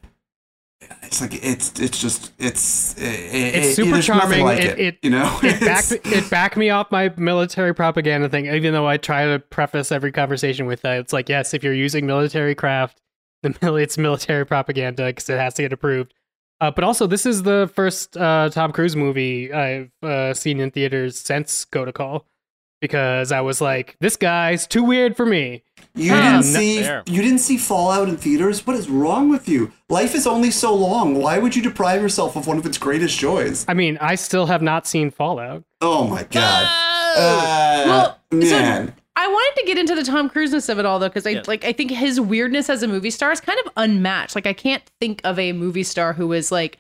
[1.04, 4.44] it's like it's it's just it's it, It's super nothing charming.
[4.46, 7.74] Like It- it, it- you know, it backed It's- it backed me off my military
[7.74, 8.48] propaganda thing.
[8.48, 11.74] Even though I try to preface every conversation with that, it's like yes, if you're
[11.74, 13.02] using military craft,
[13.44, 16.14] the it's military propaganda because it has to get approved.
[16.62, 20.72] Uh, but also, this is the first uh, Tom Cruise movie I've uh, seen in
[20.72, 22.26] theaters since Ghost Protocol,
[22.86, 25.64] because I was like, this guy's too weird for me.
[25.96, 27.04] You Um, didn't see Fair.
[27.08, 28.66] you didn't see Fallout in theaters.
[28.68, 29.72] What is wrong with you?
[29.90, 31.16] Life is only so long.
[31.22, 33.66] Why would you deprive yourself of one of its greatest joys?
[33.68, 35.64] I mean, I still have not seen Fallout.
[35.82, 36.68] Oh my god.
[37.18, 38.94] Uh, Well, so- man.
[39.18, 41.44] I wanted to get into the Tom Cruiseness of it all though, because I Yeah.
[41.48, 44.36] like I think his weirdness as a movie star is kind of unmatched.
[44.36, 46.78] Like I can't think of a movie star who is like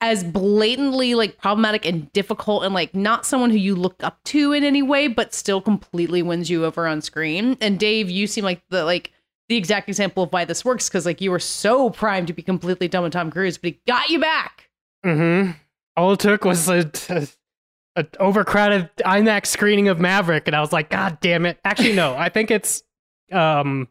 [0.00, 4.52] as blatantly like problematic and difficult and like not someone who you look up to
[4.52, 7.56] in any way, but still completely wins you over on screen.
[7.60, 9.12] And Dave, you seem like the like
[9.48, 12.42] the exact example of why this works because like you were so primed to be
[12.42, 14.70] completely done with Tom Cruise, but he got you back.
[15.04, 15.52] Mm-hmm.
[15.96, 17.26] All it took was a, a,
[17.96, 21.58] a overcrowded IMAX screening of Maverick, and I was like, God damn it!
[21.64, 22.14] Actually, no.
[22.14, 22.84] I think it's
[23.32, 23.88] um,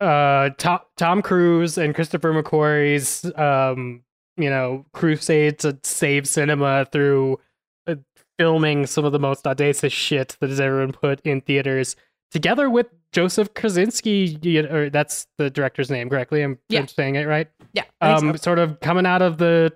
[0.00, 4.02] uh, Tom, Tom Cruise and Christopher McQuarrie's um,
[4.36, 7.38] you know, crusade to save cinema through
[7.86, 7.94] uh,
[8.38, 11.96] filming some of the most audacious shit that has ever been put in theaters,
[12.30, 14.44] together with Joseph Kosinski.
[14.44, 16.42] you know, Or that's the director's name, correctly?
[16.42, 16.80] I'm, Yeah.
[16.80, 17.84] I'm saying it right Yeah.
[18.00, 18.36] Um, so.
[18.36, 19.72] sort of coming out of the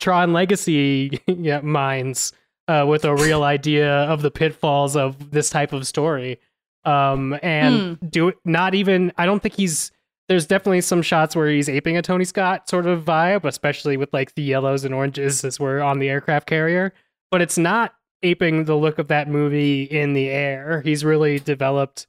[0.00, 2.32] Tron Legacy yeah, minds
[2.68, 6.38] uh, with a real idea of the pitfalls of this type of story.
[6.84, 8.06] Um, and Hmm.
[8.08, 9.12] do not even.
[9.18, 9.90] I don't think he's.
[10.28, 14.12] There's definitely some shots where he's aping a Tony Scott sort of vibe, especially with
[14.12, 16.92] like the yellows and oranges as we're on the aircraft carrier.
[17.30, 20.82] But it's not aping the look of that movie in the air.
[20.82, 22.06] He's really developed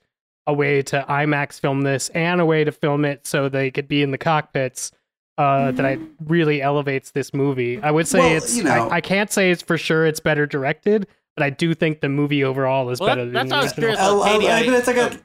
[0.48, 3.88] a way to IMAX film this and a way to film it so they could
[3.88, 4.92] be in the cockpits
[5.38, 7.80] uh, that I really elevates this movie.
[7.82, 10.20] I would say Well, it's you know- I, I can't say it's for sure it's
[10.20, 11.08] better directed,
[11.38, 13.60] but I do think the movie overall is Well, better that- than that's the how
[13.62, 13.82] I was original.
[13.82, 14.00] curious.
[14.02, 15.06] I'll- I'll- I I- mean, it's like oh.
[15.06, 15.20] a.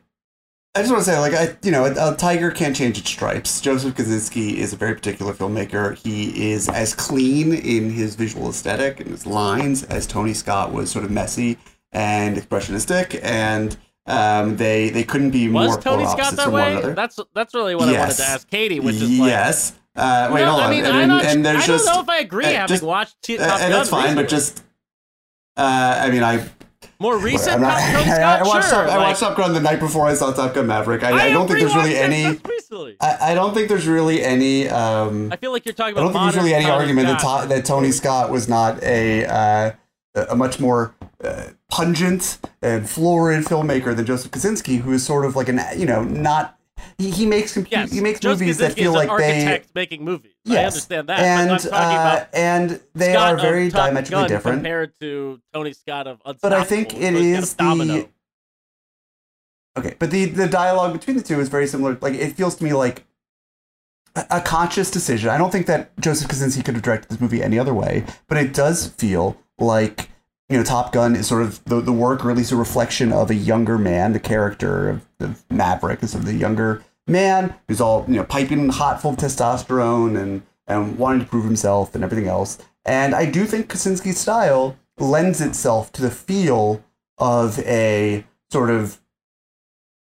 [0.77, 3.09] I just want to say, like, I, you know, a, a tiger can't change its
[3.09, 3.61] stripes.
[3.61, 5.97] Joseph Kosinski is a very particular filmmaker.
[5.97, 10.91] He is as clean in his visual aesthetic and his lines as Tony Scott was
[10.91, 11.59] sort of messy
[11.93, 16.93] and expressionistic, and um, they they couldn't be Was more Tony Scott that way?
[16.93, 19.75] That's that's really what I wanted to ask Katie, which is like, yes.
[19.95, 20.67] Uh, wait, no, hold on.
[20.67, 22.47] I mean, and, I'm not, and there's I don't know if I agree.
[22.47, 24.65] uh, having just- watched T- uh, and that's fine, but just.
[25.57, 26.45] Uh, I mean, I
[26.99, 28.19] more recent not- Top Gun Scott.
[28.21, 30.67] I watched, sure, Top, I watched Top Gun the night before I saw Top Gun
[30.67, 31.03] Maverick.
[31.03, 32.39] I, I, don't think there's really any.
[33.01, 34.69] I, I don't think there's really any.
[34.69, 36.03] Um, I feel like you're talking about.
[36.03, 38.83] I don't think there's really any argument that, Tony to, that Tony Scott was not
[38.83, 39.73] a uh,
[40.15, 45.37] a much more uh, pungent and florid filmmaker than Joseph Kosinski, who is sort of
[45.37, 46.59] like an you know not
[46.99, 50.34] he, he makes Yes, he makes Joseph movies that feel like they architect making movies.
[50.47, 50.75] I Yes.
[50.75, 51.19] understand that.
[51.21, 54.59] and but I'm talking uh, about and they Scott are very diametrically different.
[54.59, 56.39] compared to Tony Scott of Unstoppable.
[56.43, 57.95] But I think it is it kind is of Domino.
[57.95, 58.09] the
[59.77, 61.99] Okay, but the the dialogue between the two is very similar.
[62.01, 63.05] Like it feels to me like
[64.15, 65.31] a, a conscious decision.
[65.31, 68.39] I don't think that Joseph Kosinski could have directed this movie any other way, but
[68.39, 70.11] it does feel like
[70.49, 73.13] you know Top Gun is sort of the the work, or at least a reflection
[73.13, 74.13] of a younger man.
[74.13, 78.25] The character of, of Maverick is sort of the younger man who's all you know
[78.25, 82.59] piping hot, full of testosterone and and wanting to prove himself and everything else.
[82.85, 86.83] And I do think Kosinski's style lends itself to the feel
[87.19, 89.01] of a sort of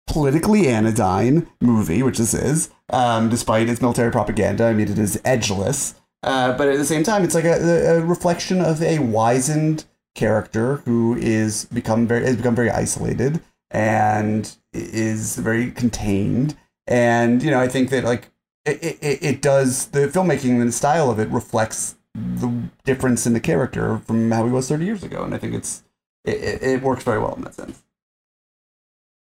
[0.07, 4.65] politically anodyne movie, which this is, um, despite its military propaganda.
[4.65, 8.01] I mean, it is edgeless, uh, but at the same time, it's like a, a
[8.01, 9.85] reflection of a wizened
[10.15, 13.41] character who is become very has become very isolated
[13.71, 16.55] and is very contained.
[16.87, 18.29] And you know, I think that like
[18.65, 23.33] it, it, it does the filmmaking and the style of it reflects the difference in
[23.33, 25.83] the character from how he was 30 years ago, and I think it's
[26.25, 27.83] it, it, it works very well in that sense.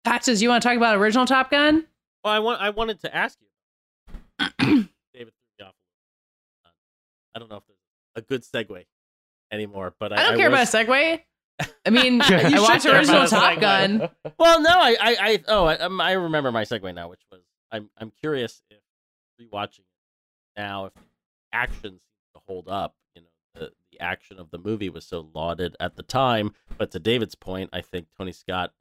[0.03, 1.85] Patches, you want to talk about original Top Gun?
[2.23, 3.47] Well, I want I wanted to ask you.
[4.59, 5.73] David threw me off.
[6.65, 6.69] Uh,
[7.35, 7.77] I don't know if there's
[8.15, 8.85] a good segue
[9.51, 11.21] anymore, but I, I don't care wish- about a segue.
[11.85, 13.59] I mean, You I should watched care original a Top.
[13.59, 14.09] Gun.
[14.37, 17.41] Well, no, I, I, I oh, I, um, I remember my segue now, which was
[17.75, 18.79] I'm, I'm curious if
[19.41, 19.85] rewatching it
[20.57, 21.01] now, if the
[21.53, 22.01] action seems
[22.35, 22.95] to hold up.
[23.15, 26.91] You know, the, the action of the movie was so lauded at the time, but
[26.91, 28.73] to David's point, I think Tony Scott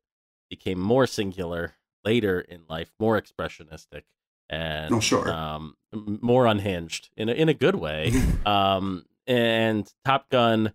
[0.50, 1.74] became more singular
[2.04, 4.02] later in life, more expressionistic,
[4.50, 5.28] and Oh, sure.
[5.28, 8.12] um, more unhinged in a, in a good way.
[8.46, 10.72] um, and Top Gun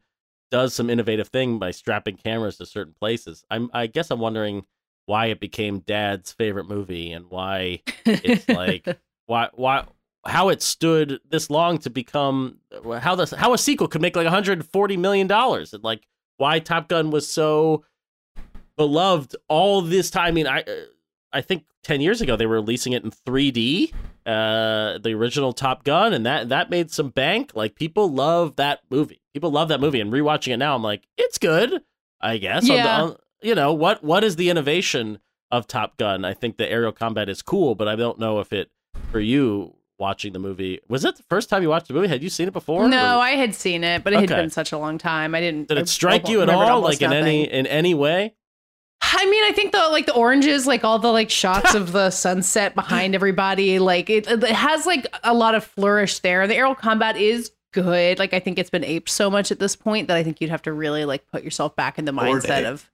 [0.51, 3.43] does some innovative thing by strapping cameras to certain places.
[3.51, 4.65] I'm I guess I'm wondering
[5.09, 8.87] why it became Dad's favorite movie and why it's like
[9.25, 9.85] why why
[10.25, 12.59] how it stood this long to become
[13.01, 16.07] how the how a sequel could make like 140 million dollars and like
[16.37, 17.83] why Top Gun was so
[18.77, 20.27] beloved all this time.
[20.27, 20.71] I mean, I uh,
[21.33, 23.91] I think 10 years ago they were releasing it in 3D,
[24.25, 27.51] uh, the original Top Gun, and that that made some bank.
[27.55, 29.21] Like people love that movie.
[29.33, 31.81] People love that movie, and rewatching it now, I'm like, it's good.
[32.21, 32.63] I guess.
[32.63, 33.01] On the- Yeah.
[33.03, 34.03] on- you know what?
[34.03, 35.19] What is the innovation
[35.51, 36.25] of Top Gun?
[36.25, 38.69] I think the aerial combat is cool, but I don't know if it
[39.11, 42.07] for you watching the movie was it the first time you watched the movie?
[42.07, 42.87] Had you seen it before?
[42.87, 45.35] No, Or I had seen it, but it had been such a long time.
[45.35, 45.67] I didn't.
[45.67, 46.61] did it strike you at all?
[46.61, 48.33] almost Like in any in any way?
[49.01, 52.09] I mean, I think the like the oranges, like all the like shots of the
[52.25, 56.47] sunset behind everybody, like it, it has like a lot of flourish there.
[56.47, 58.19] The aerial combat is good.
[58.19, 60.49] Like I think it's been aped so much at this point that I think you'd
[60.49, 62.89] have to really like put yourself back in the mindset of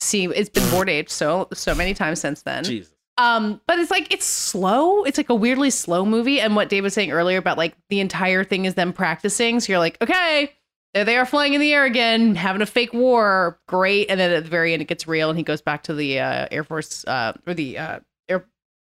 [0.00, 0.24] see.
[0.26, 2.64] It's been board age so so many times since then.
[2.64, 2.92] Jesus.
[3.18, 5.02] Um, but it's like it's slow.
[5.02, 6.40] It's like a weirdly slow movie.
[6.40, 9.58] And what Dave was saying earlier about like the entire thing is them practicing.
[9.58, 10.52] So you're like, okay,
[10.94, 13.58] there they are flying in the air again, having a fake war.
[13.66, 14.08] Great.
[14.08, 16.20] And then at the very end, it gets real, and he goes back to the
[16.20, 18.46] uh, Air Force uh, or the uh, air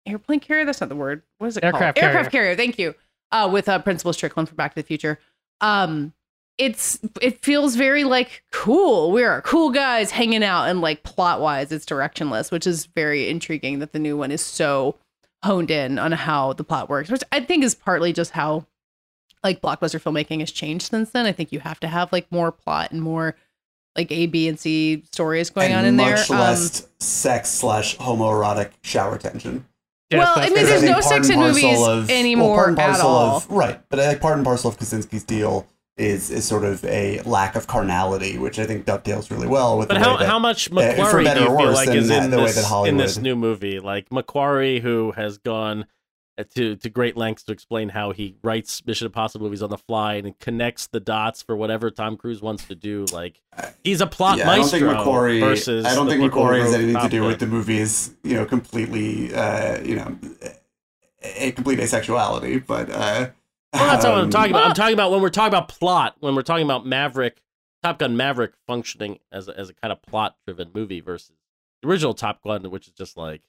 [0.07, 0.65] airplane carrier.
[0.65, 1.23] That's not the word.
[1.39, 1.95] What is it Aircraft called?
[1.95, 2.09] carrier.
[2.11, 2.57] Aircraft carrier.
[2.57, 2.95] Thank you.
[3.31, 5.19] Uh, with uh, Principal Strickland from Back to the Future.
[5.61, 6.13] Um,
[6.59, 9.13] it's it feels very like cool.
[9.13, 13.79] We're cool guys hanging out, and like plot wise, it's directionless, which is very intriguing.
[13.81, 14.97] That the new one is so
[15.45, 18.67] honed in on how the plot works, which I think is partly just how
[19.45, 21.27] like blockbuster filmmaking has changed since then.
[21.27, 23.37] I think you have to have like more plot and more
[23.95, 26.17] like A, B, and C stories going and on in there.
[26.17, 29.67] much Um, less sex slash homoerotic shower tension.
[30.11, 32.49] Yes, well, I that's mean, there's I no sex and in parcel movies of- anymore
[32.49, 33.37] well, part and at parcel all.
[33.39, 35.67] Of, right, but I think part and parcel of Kosinski's deal
[35.97, 39.89] is is sort of a lack of carnality, which I think dovetails really well with.
[39.89, 42.31] But the how that, how much uh, McQuarrie better do you feel like is in
[42.31, 43.81] the way this, that in this new movie?
[43.81, 45.87] Like McQuarrie, who has gone
[46.37, 49.79] uh, to to great lengths to explain how he writes Mission Impossible movies on the
[49.79, 53.07] fly and connects the dots for whatever Tom Cruise wants to do.
[53.11, 53.41] Like
[53.83, 55.41] he's a plot yeah, I don't think McQuarrie.
[55.41, 58.15] versus I don't think McQuarrie has anything to do with the movies.
[58.23, 59.35] You know, completely.
[59.35, 60.19] Uh, you know,
[61.23, 62.67] a complete asexuality.
[62.67, 63.31] But uh,
[63.77, 64.67] Well, that's not what I'm um, talking about.
[64.67, 67.43] I'm talking about when we're talking about plot, when we're talking about Maverick,
[67.83, 71.33] Top Gun Maverick functioning as a, as a kind of plot driven movie versus
[71.83, 73.43] the original Top Gun, which is just like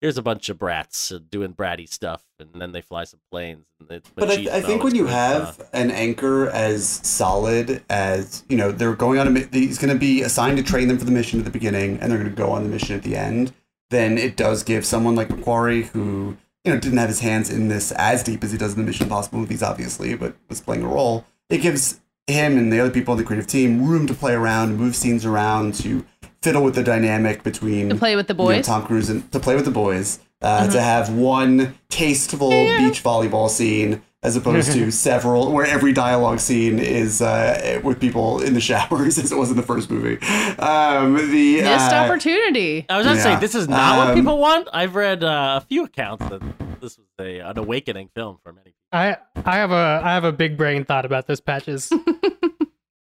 [0.00, 3.64] here's a bunch of brats uh, doing bratty stuff, and then they fly some planes.
[3.80, 5.70] And it's But I, I think when you have stuff.
[5.72, 9.98] an anchor as solid as you know, they're going on a mi- he's going to
[9.98, 12.36] be assigned to train them for the mission at the beginning, and they're going to
[12.36, 13.54] go on the mission at the end.
[13.90, 17.68] Then it does give someone like McQuarrie, who you know didn't have his hands in
[17.68, 20.82] this as deep as he does in the Mission Impossible movies, obviously, but was playing
[20.82, 21.24] a role.
[21.50, 24.76] It gives him and the other people on the creative team room to play around,
[24.76, 26.06] move scenes around, to
[26.42, 28.66] fiddle with the dynamic between To play with the you know, boys?
[28.66, 33.48] Tom Cruise and to play with the boys, uh, to have one tasteful beach volleyball
[33.50, 38.60] scene as opposed to several where every dialogue scene is uh, with people in the
[38.60, 40.16] showers as it was in the first movie.
[40.58, 42.86] Um, the Missed uh, opportunity.
[42.88, 43.34] I was gonna Yeah.
[43.36, 44.68] say this is not what Um, people want.
[44.72, 46.42] I've read uh, a few accounts that
[46.80, 48.64] this was a an awakening film for many.
[48.70, 48.78] people.
[48.92, 51.92] I I have a I have a big brain thought about this patches.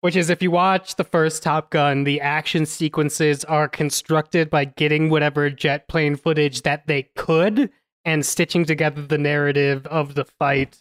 [0.00, 4.66] Which is if you watch the first Top Gun, the action sequences are constructed by
[4.66, 7.70] getting whatever jet plane footage that they could
[8.04, 10.80] and stitching together the narrative of the fight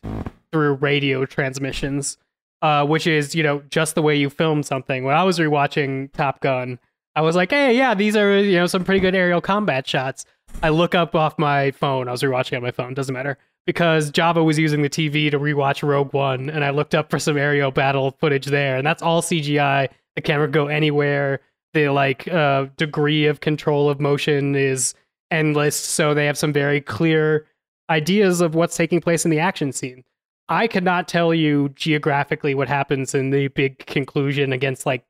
[0.51, 2.17] through radio transmissions.
[2.61, 5.03] Uh, which is, you know, just the way you film something.
[5.03, 6.79] When I was rewatching Top Gun,
[7.13, 10.23] I was like, hey, yeah, these are, you know, some pretty good aerial combat shots.
[10.61, 12.07] I look up off my phone.
[12.07, 12.93] I was rewatching on my phone.
[12.93, 16.95] Doesn't matter because Java was using the TV to rewatch Rogue One, and I looked
[16.95, 19.89] up for some aerial battle footage there, and that's all CGI.
[20.15, 21.39] The camera go anywhere.
[21.73, 24.93] The like uh, degree of control of motion is
[25.33, 27.45] endless, so they have some very clear
[27.89, 30.03] ideas of what's taking place in the action scene.
[30.49, 35.03] I could not tell you geographically what happens in the big conclusion against like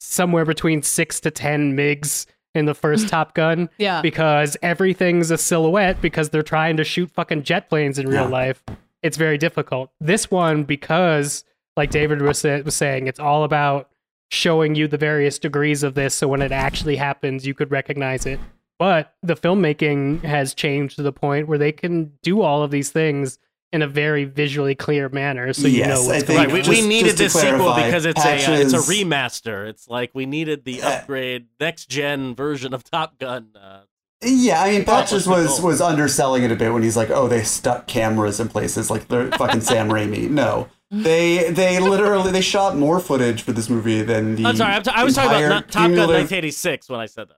[0.00, 4.00] somewhere between six to ten MiGs in the first Top Gun Yeah.
[4.02, 8.28] because everything's a silhouette because they're trying to shoot fucking jet planes in real Yeah.
[8.28, 8.62] life.
[9.02, 9.90] It's very difficult.
[10.00, 11.44] This one, because
[11.76, 13.90] like David was, was saying, it's all about
[14.30, 16.14] showing you the various degrees of this.
[16.14, 18.40] So when it actually happens, you could recognize it.
[18.78, 22.90] But the filmmaking has changed to the point where they can do all of these
[22.90, 23.38] things
[23.72, 25.52] in a very visually clear manner.
[25.52, 27.22] So you know Yes, I what's think- going Right, we, just- we needed just to
[27.24, 29.68] this sequel because it's a uh, it's a remaster.
[29.68, 30.88] It's like we needed the Yeah.
[30.88, 33.48] upgrade next gen version of Top Gun.
[33.60, 33.80] Uh,
[34.22, 37.42] Yeah, I mean, Patches was was underselling it a bit when he's like, "Oh, they
[37.42, 42.76] stuck cameras in places like they're fucking Sam Raimi." No, they they literally they shot
[42.76, 44.46] more footage for this movie than the.
[44.46, 47.06] I'm sorry, I'm t- I was talking about not Top Gun cumulative- 1986 when I
[47.06, 47.36] said that.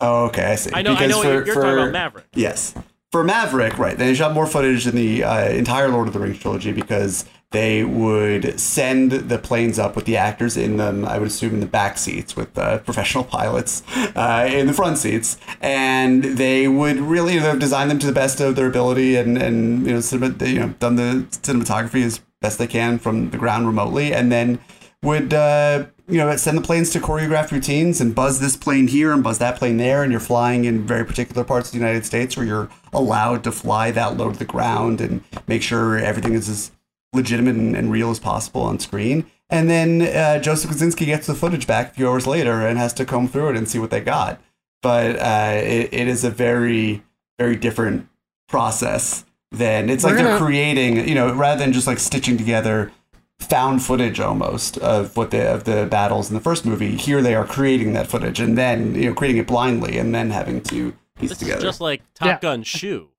[0.00, 0.70] Oh, okay, I see.
[0.74, 2.26] I know, I Because know what for- you're, you're for- talking about Maverick.
[2.34, 2.74] Yes.
[3.12, 6.38] For Maverick, right, they shot more footage than the uh, entire Lord of the Rings
[6.40, 11.28] trilogy because they would send the planes up with the actors in them, I would
[11.28, 13.84] assume in the back seats with uh, professional pilots
[14.16, 15.38] uh, in the front seats.
[15.60, 19.38] And they would really you know, design them to the best of their ability and,
[19.38, 23.38] and you, know, cinema, you know, done the cinematography as best they can from the
[23.38, 24.12] ground remotely.
[24.12, 24.58] And then
[25.04, 29.12] would uh, you know send the planes to choreographed routines and buzz this plane here
[29.12, 32.04] and buzz that plane there and you're flying in very particular parts of the united
[32.06, 36.34] states where you're allowed to fly that low to the ground and make sure everything
[36.34, 36.70] is as
[37.12, 39.24] legitimate and, and real as possible on screen.
[39.48, 42.92] And then uh, Joseph Kosinski gets the footage back a few hours later and has
[42.94, 44.40] to comb through it and see what they got.
[44.82, 47.02] But uh, it, it is a very
[47.38, 48.08] very different
[48.48, 52.36] process than it's We're like they're gonna- creating you know rather than just like stitching
[52.36, 52.92] together
[53.38, 56.96] found footage almost of what the of the battles in the first movie.
[56.96, 60.30] Here they are creating that footage and then you know creating it blindly and then
[60.30, 61.58] having to piece This it together.
[61.58, 62.38] is just like Top Yeah.
[62.40, 63.08] Gun Shoe.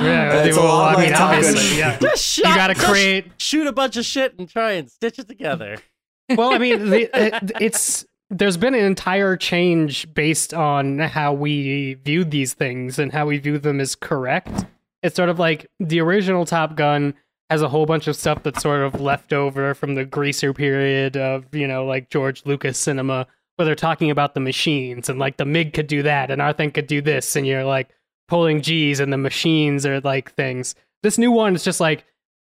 [0.00, 1.36] Yeah, It's they a I mean, like Top Gun.
[1.44, 1.96] obviously, yeah.
[2.00, 5.18] Just shot, You gotta just create- shoot a bunch of shit and try and stitch
[5.20, 5.76] it together.
[6.34, 11.94] well, I mean, the, it, it's there's been an entire change based on how we
[11.94, 14.64] viewed these things and how we view them as correct.
[15.04, 17.14] It's sort of like the original Top Gun
[17.50, 21.16] has a whole bunch of stuff that's sort of left over from the greaser period
[21.16, 23.26] of you know like George Lucas cinema,
[23.56, 26.52] where they're talking about the machines and like the MiG could do that and our
[26.52, 27.88] thing could do this, and you're like
[28.28, 30.74] pulling G's and the machines are like things.
[31.02, 32.04] This new one is just like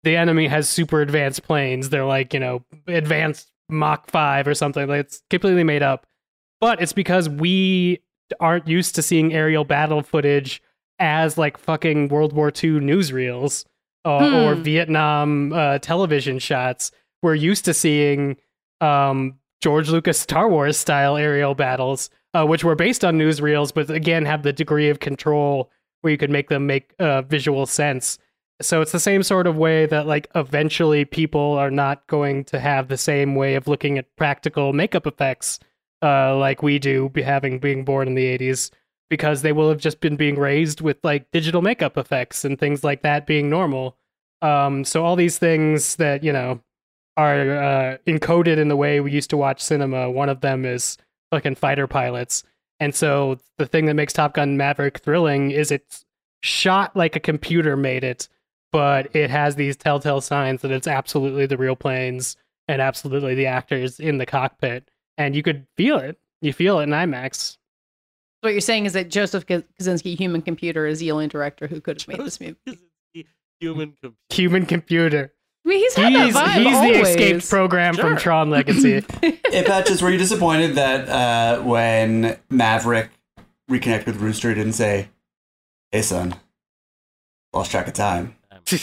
[0.04, 1.90] the enemy has super advanced planes.
[1.90, 4.88] They're like, you know, advanced Mach 5 or something.
[4.88, 6.06] Like it's completely made up.
[6.60, 8.00] But it's because we
[8.40, 10.62] aren't used to seeing aerial battle footage
[11.00, 13.66] as like fucking World War II newsreels
[14.06, 14.64] uh, or Hmm.
[14.64, 16.92] Vietnam uh, television shots.
[17.22, 18.38] We're used to seeing
[18.80, 23.90] um, George Lucas Star Wars style aerial battles, uh, which were based on newsreels, but
[23.90, 25.70] again have the degree of control
[26.02, 28.18] where you could make them make uh, visual sense.
[28.62, 32.60] So it's the same sort of way that like eventually people are not going to
[32.60, 35.60] have the same way of looking at practical makeup effects
[36.04, 38.72] uh, like we do, having being born in the '80s,
[39.12, 42.82] because they will have just been being raised with like digital makeup effects and things
[42.82, 43.98] like that being normal.
[44.42, 46.62] Um, so all these things that you know
[47.18, 50.10] are uh, encoded in the way we used to watch cinema.
[50.10, 50.98] One of them is
[51.30, 52.44] fucking fighter pilots,
[52.80, 56.06] and so the thing that makes Top Gun Maverick thrilling is it's
[56.42, 58.30] shot like a computer made it,
[58.72, 62.38] but it has these telltale signs that it's absolutely the real planes
[62.70, 66.18] and absolutely the actors in the cockpit, and you could feel it.
[66.42, 67.58] You feel it in IMAX.
[68.42, 71.80] What you're saying is that Joseph K- Kosinski, human computer, is the only director who
[71.80, 72.58] could have made this movie.
[73.60, 74.16] Human computer.
[74.32, 75.34] Human computer.
[75.64, 79.04] I mean, he's He's, had that he's the escaped program from Tron Legacy.
[79.22, 83.12] hey, Patches, were you disappointed that uh, when Maverick
[83.68, 85.10] reconnected with Rooster, he didn't say,
[85.92, 86.34] "Hey, son,
[87.54, 88.36] lost track of time."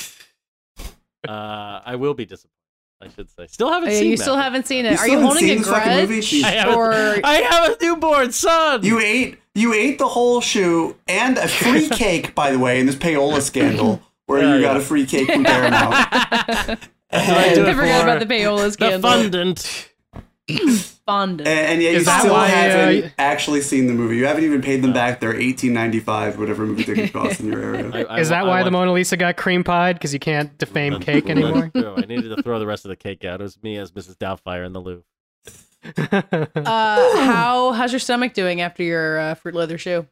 [1.26, 2.57] Uh, I will be disappointed.
[3.00, 3.46] I should say.
[3.46, 4.10] Still haven't Oh, yeah, seen.
[4.10, 4.44] you still Maverick.
[4.44, 4.98] haven't seen You it.
[4.98, 6.20] Are you holding seen a this movie?
[6.20, 6.44] grudge?
[6.44, 8.82] I have, Or a, I have a newborn son.
[8.84, 12.86] You ate you ate the whole shoe and a free cake, by the way, in
[12.86, 15.94] this payola scandal, where Yeah, you got a free cake from Paramount.
[16.10, 16.78] I
[17.10, 19.10] I do it forgot for about the payola the scandal.
[19.10, 19.90] fondant.
[21.06, 21.48] Fondant.
[21.48, 24.16] And, and yet you still why, haven't uh, actually seen the movie.
[24.16, 27.50] You haven't even paid them back their eighteen ninety five, whatever movie ticket costs in
[27.52, 27.90] your area.
[27.94, 29.94] I- I Is that I why the Mona Lisa got cream pied?
[29.96, 31.70] Because you can't defame That's- cake anymore?
[31.74, 31.94] true.
[31.96, 33.40] I needed to throw the rest of the cake out.
[33.40, 34.16] It was me as Mrs.
[34.16, 35.04] Doubtfire in the Louvre.
[35.84, 40.06] Uh, how how's your stomach doing after your uh, fruit leather shoe?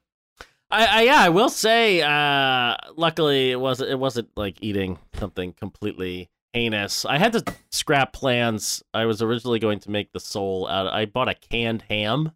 [0.71, 2.03] I, I yeah, I will say.
[2.03, 3.91] Uh, luckily, it wasn't.
[3.91, 7.05] It wasn't like eating something completely heinous.
[7.05, 8.83] I had to scrap plans.
[8.95, 10.87] I was originally going to make the sole out.
[10.93, 12.33] I bought a canned ham.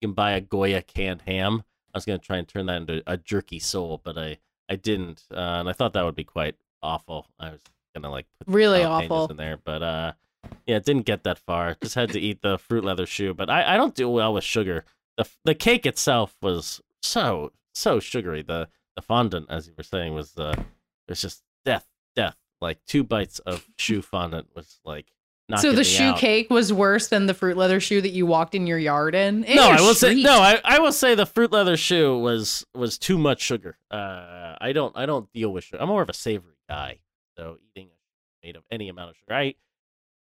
[0.00, 1.62] You can buy a Goya canned ham.
[1.94, 4.76] I was going to try and turn that into a jerky sole, but I I
[4.76, 7.26] didn't, uh, and I thought that would be quite awful.
[7.40, 7.60] I was
[7.94, 9.26] gonna like put Really awful.
[9.28, 10.12] in there, but uh,
[10.66, 11.76] yeah, it didn't get that far.
[11.82, 13.34] Just had to eat the fruit leather shoe.
[13.34, 14.84] But I I don't do well with sugar.
[15.16, 18.42] the the cake itself was so so sugary.
[18.42, 20.64] The the fondant, as you were saying, was uh, it
[21.10, 21.42] was just.
[22.60, 25.06] Like two bites of shoe fondant was like.
[25.48, 25.60] Not.
[25.62, 26.18] So the shoe out.
[26.18, 29.42] cake was worse than the fruit leather shoe that you walked in your yard in.
[29.42, 30.38] In no, I will say no.
[30.40, 33.76] I, I will say the fruit leather shoe was was too much sugar.
[33.90, 35.82] Uh, I don't I don't deal with sugar.
[35.82, 37.00] I'm more of a savory guy,
[37.36, 37.88] so eating
[38.44, 39.34] made of any amount of sugar.
[39.34, 39.54] I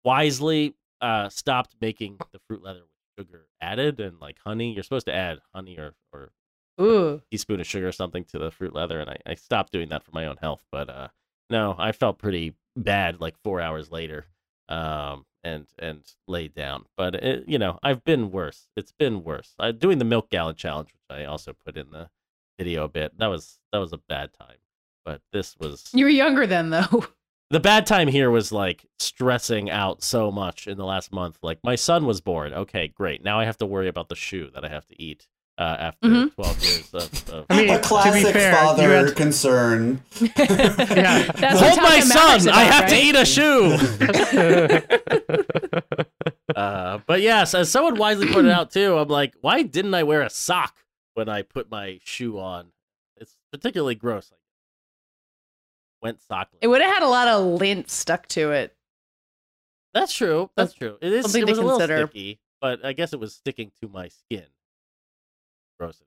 [0.02, 4.72] wisely uh stopped making the fruit leather with sugar added and like honey.
[4.72, 6.32] You're supposed to add honey or or
[6.80, 7.20] Ooh.
[7.30, 10.04] teaspoon of sugar or something to the fruit leather, and I, I stopped doing that
[10.04, 10.64] for my own health.
[10.72, 11.08] But uh,
[11.50, 14.26] no, I felt pretty bad like four hours later,
[14.68, 16.84] um, and and laid down.
[16.96, 18.68] But it, you know, I've been worse.
[18.76, 19.54] It's been worse.
[19.58, 22.10] I, doing the milk gallon challenge, which I also put in the
[22.58, 23.18] video a bit.
[23.18, 24.56] That was that was a bad time.
[25.04, 27.06] But this was You were younger then, though.
[27.50, 31.38] the bad time here was like stressing out so much in the last month.
[31.42, 32.52] Like my son was born.
[32.52, 33.24] Okay, great.
[33.24, 35.26] Now I have to worry about the shoe that I have to eat
[35.58, 36.34] uh, after Mhm.
[36.34, 40.02] 12 years of, of I mean, a classic to be fair, father you had concern.
[40.20, 41.32] Yeah.
[41.32, 42.44] That's Hold my Gun son!
[42.44, 42.90] Maverick's I have right?
[42.90, 43.76] to eat a shoe.
[46.56, 50.22] uh, but yes, as someone wisely pointed out too, I'm like, why didn't I wear
[50.22, 50.76] a sock
[51.14, 52.68] when I put my shoe on?
[53.16, 54.30] It's particularly gross.
[54.30, 54.40] Like,
[56.02, 56.58] went sockless.
[56.60, 58.74] It would have had a lot of lint stuck to it.
[59.94, 60.50] That's true.
[60.56, 60.96] That's true.
[61.00, 61.24] It is.
[61.24, 62.06] something It to was a little consider.
[62.06, 64.44] sticky, but I guess it was sticking to my skin.
[65.78, 66.02] Gross.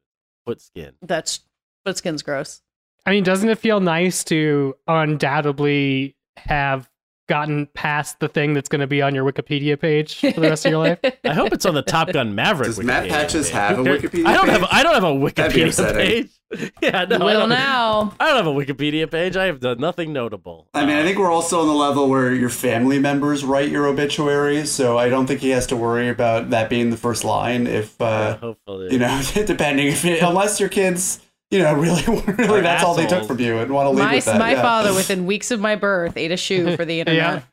[0.45, 0.93] Foot skin.
[1.01, 1.41] That's
[1.85, 2.61] foot skin's gross.
[3.05, 6.89] I mean, doesn't it feel nice to undoubtedly have
[7.29, 10.65] gotten past the thing that's going to be on your Wikipedia page for the rest
[10.65, 10.99] of your life?
[11.23, 12.67] I hope it's on the Top Gun Maverick.
[12.67, 13.53] Does Matt Wikipedia Patches page.
[13.53, 13.97] have a Who?
[13.97, 14.61] Wikipedia I don't have.
[14.61, 14.69] page?
[14.71, 16.29] I don't have a That'd be Wikipedia page.
[16.81, 17.17] Yeah, no.
[17.17, 18.13] I Will don't, now.
[18.19, 19.37] I don't have a Wikipedia page.
[19.37, 20.67] I have done nothing notable.
[20.73, 23.85] I mean, I think we're also on the level where your family members write your
[23.87, 27.67] obituary, so I don't think he has to worry about that being the first line.
[27.67, 31.21] If uh, hopefully, you know, depending if it, unless your kids,
[31.51, 33.99] you know, really, really, Are that's all they took from you and want to leave
[33.99, 34.39] My, with that.
[34.39, 34.61] my yeah.
[34.61, 37.43] father, within weeks of my birth, ate a shoe for the internet.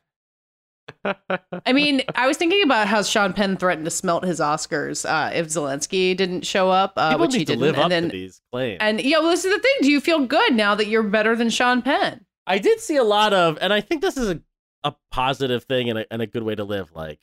[1.05, 5.33] I mean, I was thinking about how Sean Penn threatened to smelt his Oscars uh,
[5.33, 7.75] if Zelensky didn't show up, uh, which he didn't.
[7.75, 8.77] and then, to these claims.
[8.81, 9.75] and yeah, well, this is the thing.
[9.81, 12.25] Do you feel good now that you're better than Sean Penn?
[12.45, 14.41] I did see a lot of, and I think this is a,
[14.83, 16.91] a positive thing and a, and a good way to live.
[16.93, 17.19] Like,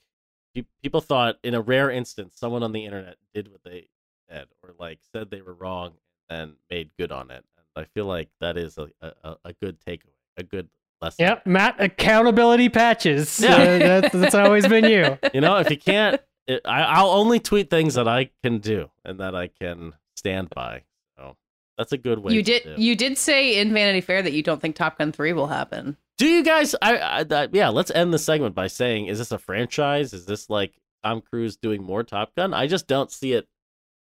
[0.55, 3.89] pe- people thought in a rare instance, someone on the internet did what they
[4.31, 5.95] said or like said they were wrong
[6.29, 7.45] and made good on it.
[7.57, 10.69] And I feel like that is a, a, a good takeaway, a good
[11.01, 11.25] lesson.
[11.25, 13.41] Yep, Matt, accountability patches.
[13.41, 13.55] Yeah.
[13.55, 15.19] Uh, that's, that's always been you.
[15.35, 18.91] You know, if you can't, it, I, I'll only tweet things that I can do
[19.05, 20.85] and that I can stand by.
[21.19, 21.37] So
[21.77, 22.33] that's a good way.
[22.33, 22.67] You to did.
[22.67, 22.79] live.
[22.79, 25.97] You did say in Vanity Fair that you don't think Top Gun three will happen.
[26.19, 26.75] Do you guys?
[26.81, 27.69] I, I that, yeah.
[27.69, 30.15] Let's end the segment by saying, is this a franchise?
[30.15, 30.75] Is this like
[31.05, 32.55] Tom Cruise doing more Top Gun?
[32.55, 33.47] I just don't see it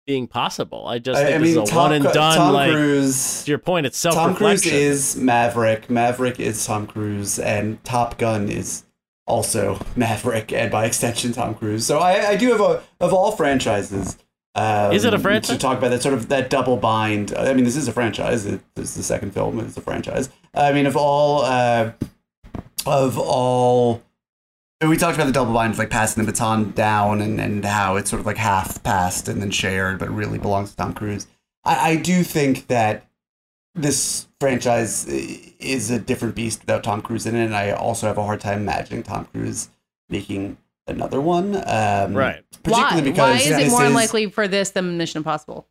[0.06, 0.88] being possible.
[0.88, 2.38] I just I, think I this mean, is a Tom, one and done.
[2.38, 3.44] Tom like Cruise.
[3.44, 5.90] to your point, it's self Tom Cruise is Maverick.
[5.90, 8.84] Maverick is Tom Cruise, and Top Gun is
[9.28, 11.86] also Maverick, and by extension, Tom Cruise.
[11.86, 14.18] So I, I do have a of all franchises.
[14.54, 15.52] Um, Is it a franchise?
[15.52, 17.34] To talk about that sort of that double bind.
[17.36, 18.46] I mean, this is a franchise.
[18.46, 19.60] It, this is the second film.
[19.60, 20.30] It's a franchise.
[20.54, 21.94] I mean, of all uh,
[22.86, 24.04] of all.
[24.88, 28.10] We talked about the double binds, like passing the baton down and, and how it's
[28.10, 31.28] sort of like half passed and then shared, but really belongs to Tom Cruise.
[31.64, 33.06] I, I do think that
[33.76, 38.18] this franchise is a different beast without Tom Cruise in it, and I also have
[38.18, 39.70] a hard time imagining Tom Cruise
[40.10, 40.58] making
[40.88, 41.56] another one.
[41.68, 42.44] Um, Right.
[42.64, 43.02] Particularly Why?
[43.02, 45.68] because Why is it this more unlikely for this than Mission Impossible?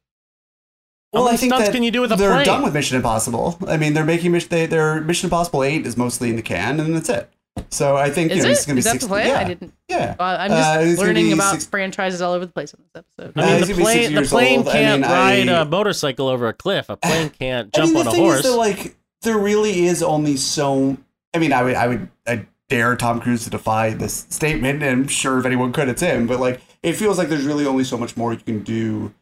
[1.12, 2.46] How many stunts can you do with a they're plane?
[2.46, 3.58] done with Mission Impossible.
[3.66, 6.94] I mean, they're making They, their Mission Impossible Eight is mostly in the can, and
[6.94, 7.28] that's it.
[7.70, 8.54] So I think you Is know, it?
[8.54, 9.04] this going to be that six.
[9.04, 9.26] the plan?
[9.28, 9.72] Yeah, I didn't.
[9.88, 10.16] yeah.
[10.18, 12.80] Well, I'm Uh, just it's gonna learning about six- franchises all over the place on
[12.82, 13.32] this episode.
[13.36, 14.68] I Uh, mean, he's the gonna be six plane, the plane old.
[14.68, 16.88] Can't mean, ride I- a motorcycle over a cliff.
[16.88, 18.38] A plane can't I jump mean, on the a thing horse.
[18.38, 20.96] Is that, like, there really is only so.
[21.34, 25.02] I mean, I would, I would, I dare Tom Cruise to defy this statement, and
[25.02, 26.26] I'm sure if anyone could, it's him.
[26.26, 29.12] But like, it feels like there's really only so much more you can do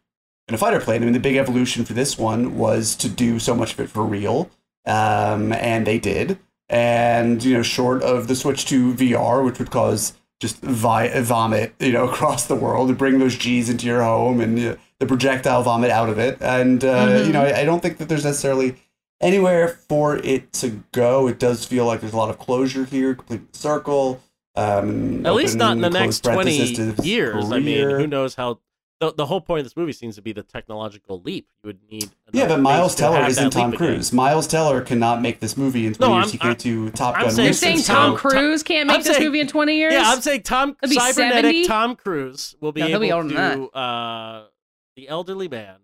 [0.48, 1.02] in a fighter plane.
[1.02, 3.90] I mean, the big evolution for this one was to do so much of it
[3.90, 4.48] for real,
[4.86, 6.38] um, and they did.
[6.70, 11.74] And you know, short of the switch to VR, which would cause just vi- vomit,
[11.80, 14.76] you know, across the world, and bring those G's into your home, and you know,
[15.00, 16.38] the projectile vomit out of it.
[16.40, 17.26] And uh, Mhm.
[17.26, 18.76] you know, I, I don't think that there's necessarily
[19.20, 21.26] anywhere for it to go.
[21.26, 24.20] It does feel like there's a lot of closure here, complete circle.
[24.54, 27.50] Um, At least not in the next 20 parenthesis to his years.
[27.52, 28.58] I mean, who knows how.
[29.00, 31.46] The, the whole point of this movie seems to be the technological leap.
[31.62, 32.10] You would need.
[32.32, 33.94] Yeah, but Miles space to Teller isn't Tom leap again.
[33.94, 34.12] Cruise.
[34.12, 36.24] Miles Teller cannot make this movie in 20 No, years.
[36.24, 37.30] I'm- he can't do Top I'm Gun.
[37.30, 39.76] saying- You're saying so- Tom Tom- Cruise can't make I'm this saying- movie in 20
[39.76, 39.92] years?
[39.92, 41.64] Yeah, I'm saying Tom cybernetic 70?
[41.66, 44.44] Tom Cruise will be No, he'll be able older than to uh
[44.96, 45.76] the elderly man,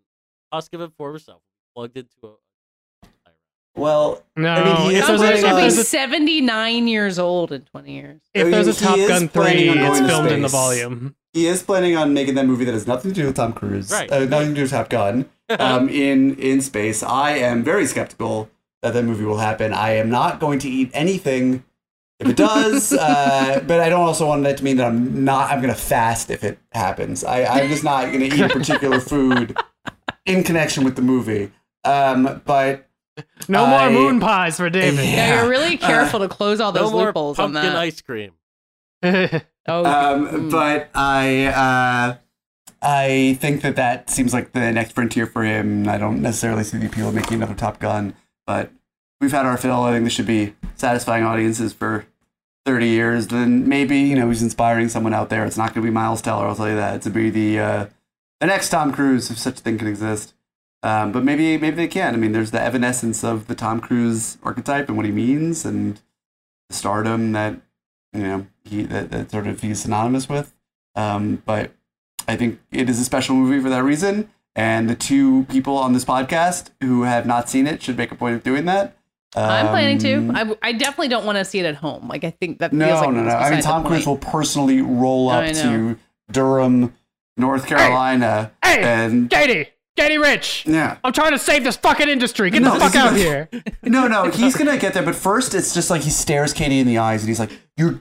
[0.52, 1.40] husk of a former self,
[1.76, 2.30] plugged into a.
[3.76, 7.92] Well, No, I mean, he is Tom Cruise will be 79 years old in 20
[7.92, 8.20] years.
[8.34, 11.16] I if mean, there's a Top Gun 3, it's going to filmed in the volume.
[11.34, 13.90] He is planning on making that movie that has nothing to do with Tom Cruise,
[13.90, 14.10] Right.
[14.10, 15.26] uh, nothing to do with Top Gun,
[15.58, 17.02] um, in in space.
[17.02, 18.48] I am very skeptical
[18.82, 19.72] that that movie will happen.
[19.74, 21.64] I am not going to eat anything
[22.20, 25.50] if it does, uh, but I don't also want that to mean that I'm not.
[25.50, 27.24] I'm going to fast if it happens.
[27.24, 29.56] I, I'm just not going to eat a particular food
[30.24, 31.50] in connection with the movie.
[31.84, 32.88] Um, but
[33.48, 35.04] No I- more moon pies for David.
[35.04, 35.40] Yeah, Yeah.
[35.42, 38.32] you're really careful to close all No those more loopholes on pumpkin ice cream.
[39.66, 40.50] Oh, Um, mm.
[40.50, 42.16] but I uh,
[42.82, 45.88] I think that that seems like the next frontier for him.
[45.88, 48.14] I don't necessarily see the appeal of making another Top Gun,
[48.46, 48.70] but
[49.22, 49.82] we've had our fill.
[49.84, 52.04] I think this should be satisfying audiences for
[52.66, 53.26] 30 years.
[53.28, 55.46] Then maybe you know he's inspiring someone out there.
[55.46, 56.46] It's not going to be Miles Teller.
[56.46, 56.96] I'll tell you that.
[56.96, 57.86] It's going to be the uh,
[58.40, 60.34] the next Tom Cruise, if such a thing can exist.
[60.82, 62.12] Um, but maybe maybe they can.
[62.12, 66.02] I mean, there's the evanescence of the Tom Cruise archetype and what he means, and
[66.68, 67.58] the stardom that
[68.12, 70.54] you know he that, that sort of he's synonymous with.
[70.94, 71.72] Um, but
[72.28, 74.30] I think it is a special movie for that reason.
[74.56, 78.14] And the two people on this podcast who have not seen it should make a
[78.14, 78.96] point of doing that.
[79.36, 80.30] I'm planning to.
[80.32, 82.06] I, I, w- I definitely don't want to see it at home.
[82.06, 83.30] Like I think that no, feels like no, no.
[83.30, 85.98] I mean, Tom Cruise will personally roll up to
[86.30, 86.94] Durham,
[87.36, 89.66] North Carolina, Hey, and Katey,
[89.98, 90.66] Katey Rich.
[90.68, 90.98] yeah.
[91.02, 92.48] I'm trying to save this fucking industry.
[92.50, 93.48] Get No, the fuck out is- out here.
[93.82, 95.02] No, no, he's gonna get there.
[95.02, 98.00] But first, it's just like he stares Katey in the eyes, and he's like, "You're,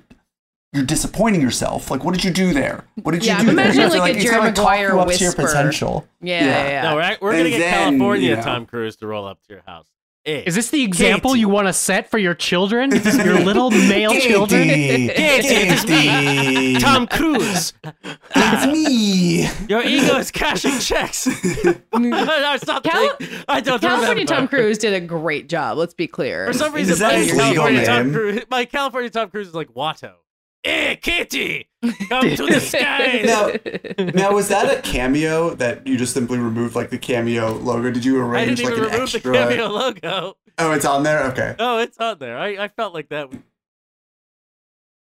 [0.74, 1.90] you're disappointing yourself.
[1.92, 2.84] Like, what did you do there?
[3.04, 4.90] What did Yeah, you I'm do there?" imagining He's like a he's Jerry gonna Maguire
[4.94, 6.08] you up to your potential.
[6.22, 6.82] Yeah, yeah, yeah.
[6.90, 8.42] No, we're, we're gonna get then, California you know.
[8.42, 9.86] Tom Cruise to roll up to your house.
[10.26, 11.40] Hey, Is this the example Katey.
[11.40, 12.92] you want to set for your children?
[13.26, 14.70] your little male children?
[14.70, 17.74] Katey, it's me, Katey, Tom Cruise?
[18.34, 19.50] it's me.
[19.68, 21.28] Your ego is cashing checks.
[21.94, 22.90] no, something.
[22.90, 23.18] Cal-
[23.50, 24.24] I don't California remember.
[24.34, 25.78] Tom Cruise did a great job.
[25.78, 26.48] Let's be clear.
[26.48, 28.14] For some reason, Is that my his legal California Tom name?
[28.14, 30.14] Cruise, my California Tom Cruise is like Watto.
[30.64, 31.68] Hey, Kitty,
[32.10, 33.26] come to the skies.
[33.26, 33.52] Now,
[34.14, 37.92] now was that a cameo that you just simply removed like the cameo logo?
[37.92, 39.22] Did you arrange I arrange didn't like an remove extra?
[39.22, 40.38] the cameo logo.
[40.58, 41.24] Oh, it's on there.
[41.32, 41.56] Okay.
[41.60, 42.38] Oh, it's on there.
[42.38, 43.30] I, I felt like that.
[43.30, 43.40] was-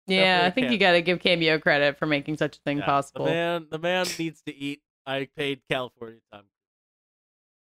[0.07, 0.71] yeah, I Definitely think can.
[0.73, 3.25] you got to give Cameo credit for making such a thing yeah, possible.
[3.25, 4.81] The man, the man needs to eat.
[5.05, 6.43] I paid California time.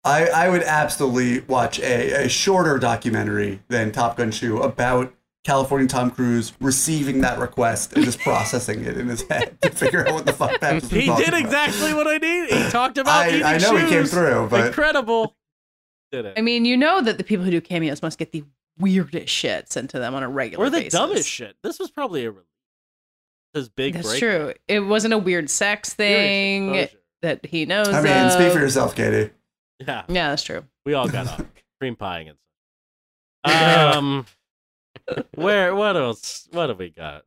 [0.03, 5.13] I, I would absolutely watch a, a shorter documentary than Top Gun 2 about
[5.47, 10.05] California Tom Cruise receiving that request and just processing it in his head to figure
[10.05, 11.41] out what the fuck that was He talking did about.
[11.41, 12.51] exactly what I needed.
[12.65, 15.35] He talked about I, eating I know he came through, but Incredible.
[16.11, 16.33] Did it?
[16.37, 18.43] I mean, you know that the people who do cameos must get the
[18.77, 20.93] weirdest shit sent to them on a regular or the basis.
[20.93, 21.55] dumbest shit.
[21.63, 22.43] This was probably a release.
[23.53, 24.19] His big That's break.
[24.19, 24.53] true.
[24.67, 26.87] It wasn't a weird sex thing
[27.21, 27.87] that he knows.
[27.89, 29.31] I mean, speak for yourself, Katey.
[29.79, 30.63] Yeah, Yeah, that's true.
[30.85, 31.41] we all got off
[31.81, 32.37] cream pieing and
[33.47, 33.95] stuff.
[33.95, 34.25] Um,
[35.35, 35.75] where?
[35.75, 36.47] What else?
[36.51, 37.23] What have we got?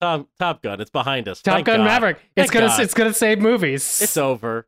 [0.00, 0.80] Tom Top Gun.
[0.80, 1.40] It's behind us.
[1.42, 1.84] Top Thank Gun God.
[1.84, 2.18] Maverick.
[2.36, 2.80] It's gonna God.
[2.80, 4.00] it's gonna save movies.
[4.02, 4.66] It's over.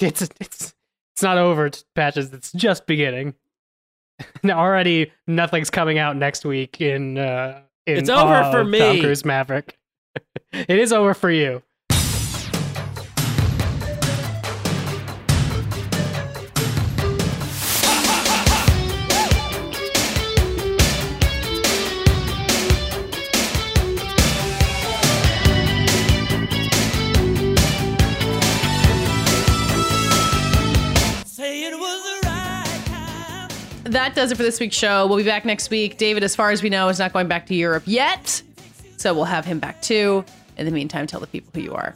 [0.00, 0.74] it's it's
[1.14, 2.32] it's not over, patches.
[2.32, 3.34] It's just beginning.
[4.48, 7.18] Already, nothing's coming out next week in.
[7.18, 8.78] uh in It's over for me.
[8.78, 9.78] Tom Cruise Maverick.
[10.52, 11.62] it is over for you.
[34.06, 35.04] That does it for this week's show.
[35.08, 35.96] We'll be back next week.
[35.96, 38.40] David, as far as we know, is not going back to Europe yet.
[38.98, 40.24] So we'll have him back too.
[40.56, 41.92] In the meantime, tell the people who you are.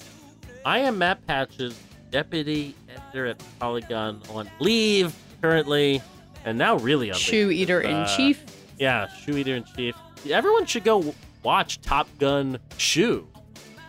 [0.67, 1.81] I am Matt Patches,
[2.11, 6.03] deputy editor at Polygon on leave currently,
[6.45, 7.23] and now really on leave.
[7.23, 8.43] Shoe eater in Uh, chief.
[8.77, 9.95] Yeah, shoe eater in chief.
[10.29, 11.15] Everyone should go
[11.45, 13.25] watch Top Gun Shoe,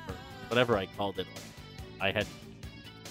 [0.07, 0.13] or
[0.47, 1.25] whatever I called it.
[1.99, 2.27] I had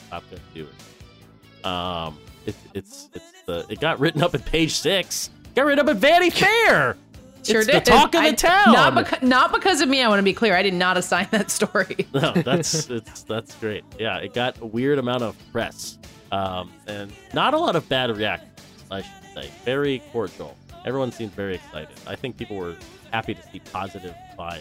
[0.09, 1.67] Top Gun do it.
[1.67, 2.17] Um,
[2.51, 5.31] it, it's it's the it got written up at page six.
[5.55, 6.97] Got written up at Vanity Fair.
[7.43, 7.87] Sure it's did.
[7.87, 8.75] the talk of I- the town.
[8.75, 10.03] Not, beca- not because of me.
[10.03, 10.55] I want to be clear.
[10.55, 12.07] I did not assign that story.
[12.15, 13.83] no, that's it's that's great.
[13.99, 15.97] Yeah, it got a weird amount of press,
[16.33, 18.51] um, and not a lot of bad reactions.
[18.91, 20.55] I should say, very cordial.
[20.85, 21.97] Everyone seemed very excited.
[22.07, 22.77] I think people were
[23.11, 24.61] happy to see positive vibes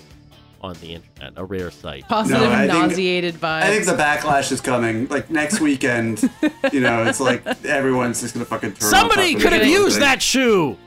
[0.61, 1.33] on the internet.
[1.35, 2.07] A rare sight.
[2.07, 3.63] Positive, No, I think- nauseated vibes.
[3.63, 5.07] I think the backlash is coming.
[5.07, 6.21] Like next weekend,
[6.73, 8.89] you know, it's like everyone's just gonna fucking turn.
[8.89, 10.01] Somebody could have used everything.
[10.01, 10.77] that shoe.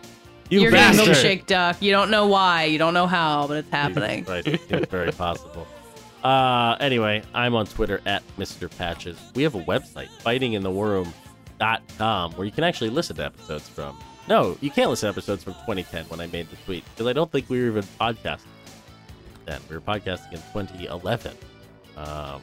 [0.51, 1.16] You You're getting bastard.
[1.16, 1.81] milkshake duck.
[1.81, 2.65] You don't know why.
[2.65, 4.24] You don't know how, but it's happening.
[4.28, 5.66] Right, it's very possible.
[6.23, 8.70] Uh, anyway, I'm on Twitter at Mr.
[8.77, 9.16] Patches.
[9.35, 13.99] We have a website, fightinginthewarroom.com, where you can actually listen to episodes from.
[14.28, 17.12] No, you can't listen to episodes from 2010 when I made the tweet, because I
[17.12, 18.47] don't think we were even podcasting
[19.44, 19.60] then.
[19.69, 21.36] We were podcasting in 2011.
[21.97, 22.43] Um,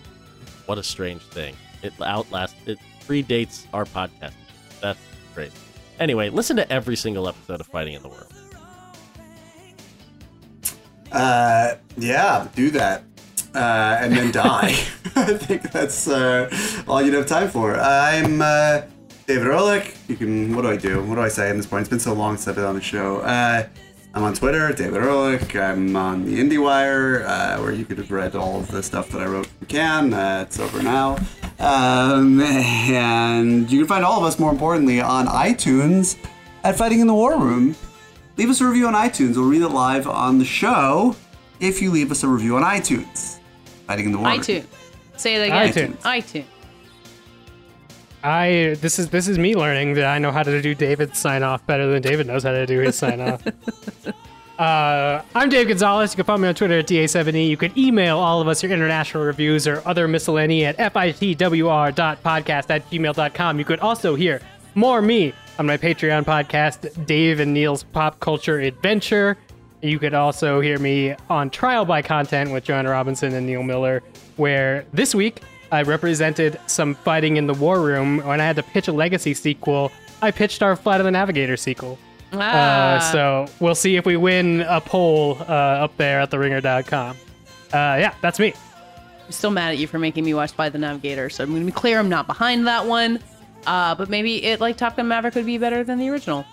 [0.66, 1.56] what a strange thing.
[1.82, 4.34] It outlasts, it predates our podcast.
[4.82, 5.00] That's
[5.34, 5.54] crazy.
[6.00, 8.28] Anyway, listen to every single episode of Fighting in the War Room.
[11.12, 13.04] Uh, yeah, do that.
[13.54, 14.76] Uh, and then die.
[15.16, 16.50] I think that's uh,
[16.88, 17.76] all you'd have time for.
[17.76, 18.82] I'm uh,
[19.26, 19.96] David Ehrlich.
[20.08, 20.56] You can.
[20.56, 21.04] What do I do?
[21.04, 21.82] What do I say at this point?
[21.82, 23.18] It's been so long since I've been on the show.
[23.18, 23.68] Uh,
[24.14, 25.56] I'm on Twitter, David Ehrlich.
[25.56, 29.22] I'm on the IndieWire, uh, where you could have read all of the stuff that
[29.22, 30.14] I wrote for Cannes.
[30.14, 31.18] Uh, it's over now.
[31.60, 36.18] Um, and you can find all of us, more importantly, on iTunes
[36.64, 37.76] at Fighting in the War Room.
[38.38, 39.36] Leave us a review on iTunes.
[39.36, 41.16] We'll read it live on the show
[41.60, 43.40] if you leave us a review on iTunes.
[43.86, 44.40] Fighting in the War Room.
[44.40, 44.66] iTunes.
[45.18, 45.94] Say it again.
[45.94, 45.98] iTunes.
[46.02, 46.46] iTunes.
[48.24, 51.44] I this is this is me learning that I know how to do David's sign
[51.44, 53.44] off better than David knows how to do his sign off.
[54.60, 56.12] Uh, I'm Dave Gonzalez.
[56.12, 57.48] You can find me on Twitter at DA7E.
[57.48, 62.90] You can email all of us your international reviews or other miscellany at fitwr.podcast at
[62.90, 63.58] gmail.com.
[63.58, 64.42] You could also hear
[64.76, 69.38] more me on my Patreon podcast, Dave and Neil's Pop Culture Adventure.
[69.82, 74.04] You could also hear me on Trial by Content with Joanna Robinson and Neil Miller,
[74.36, 75.42] where this week
[75.72, 78.20] I represented some fighting in the war room.
[78.20, 79.92] When I had to pitch a legacy sequel,
[80.22, 81.98] I pitched our Flight of the Navigator sequel.
[82.34, 82.96] Ah.
[82.96, 87.12] Uh, so we'll see if we win a poll uh, up there at theringer.com.
[87.12, 87.16] Uh,
[87.74, 88.54] yeah, that's me.
[89.26, 91.62] I'm still mad at you for making me watch By the Navigator, so I'm going
[91.62, 93.20] to be clear I'm not behind that one.
[93.68, 96.46] Uh, but maybe it, like Top Gun Maverick, would be better than the original.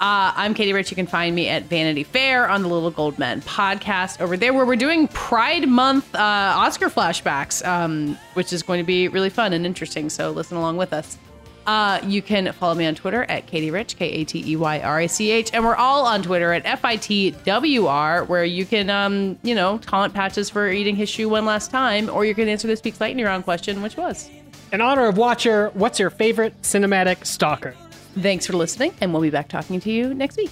[0.00, 0.90] Uh, I'm Katey Rich.
[0.90, 4.54] You can find me at Vanity Fair on the Little Gold Men podcast over there,
[4.54, 9.28] where we're doing Pride Month uh, Oscar flashbacks, um, which is going to be really
[9.28, 10.08] fun and interesting.
[10.08, 11.18] So listen along with us.
[11.66, 14.80] Uh, you can follow me on Twitter at Katey Rich, K A T E Y
[14.80, 19.38] R I C H, and we're all on Twitter at FITWR, where you can, um,
[19.42, 22.66] you know, taunt Patches for eating his shoe one last time, or you can answer
[22.66, 24.30] this week's lightning round question, which was.
[24.72, 27.74] In honor of Watcher, what's your favorite cinematic stalker?
[28.18, 30.50] Thanks for listening, and we'll be back talking to you next week.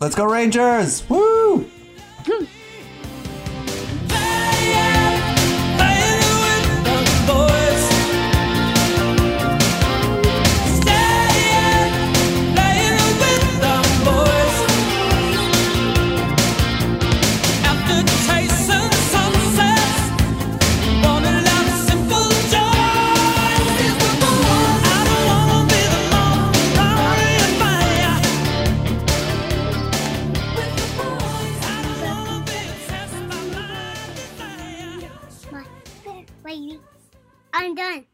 [0.00, 1.08] Let's go, Rangers!
[1.08, 1.68] Woo!
[2.26, 2.44] Hmm.
[37.58, 38.07] I'm done.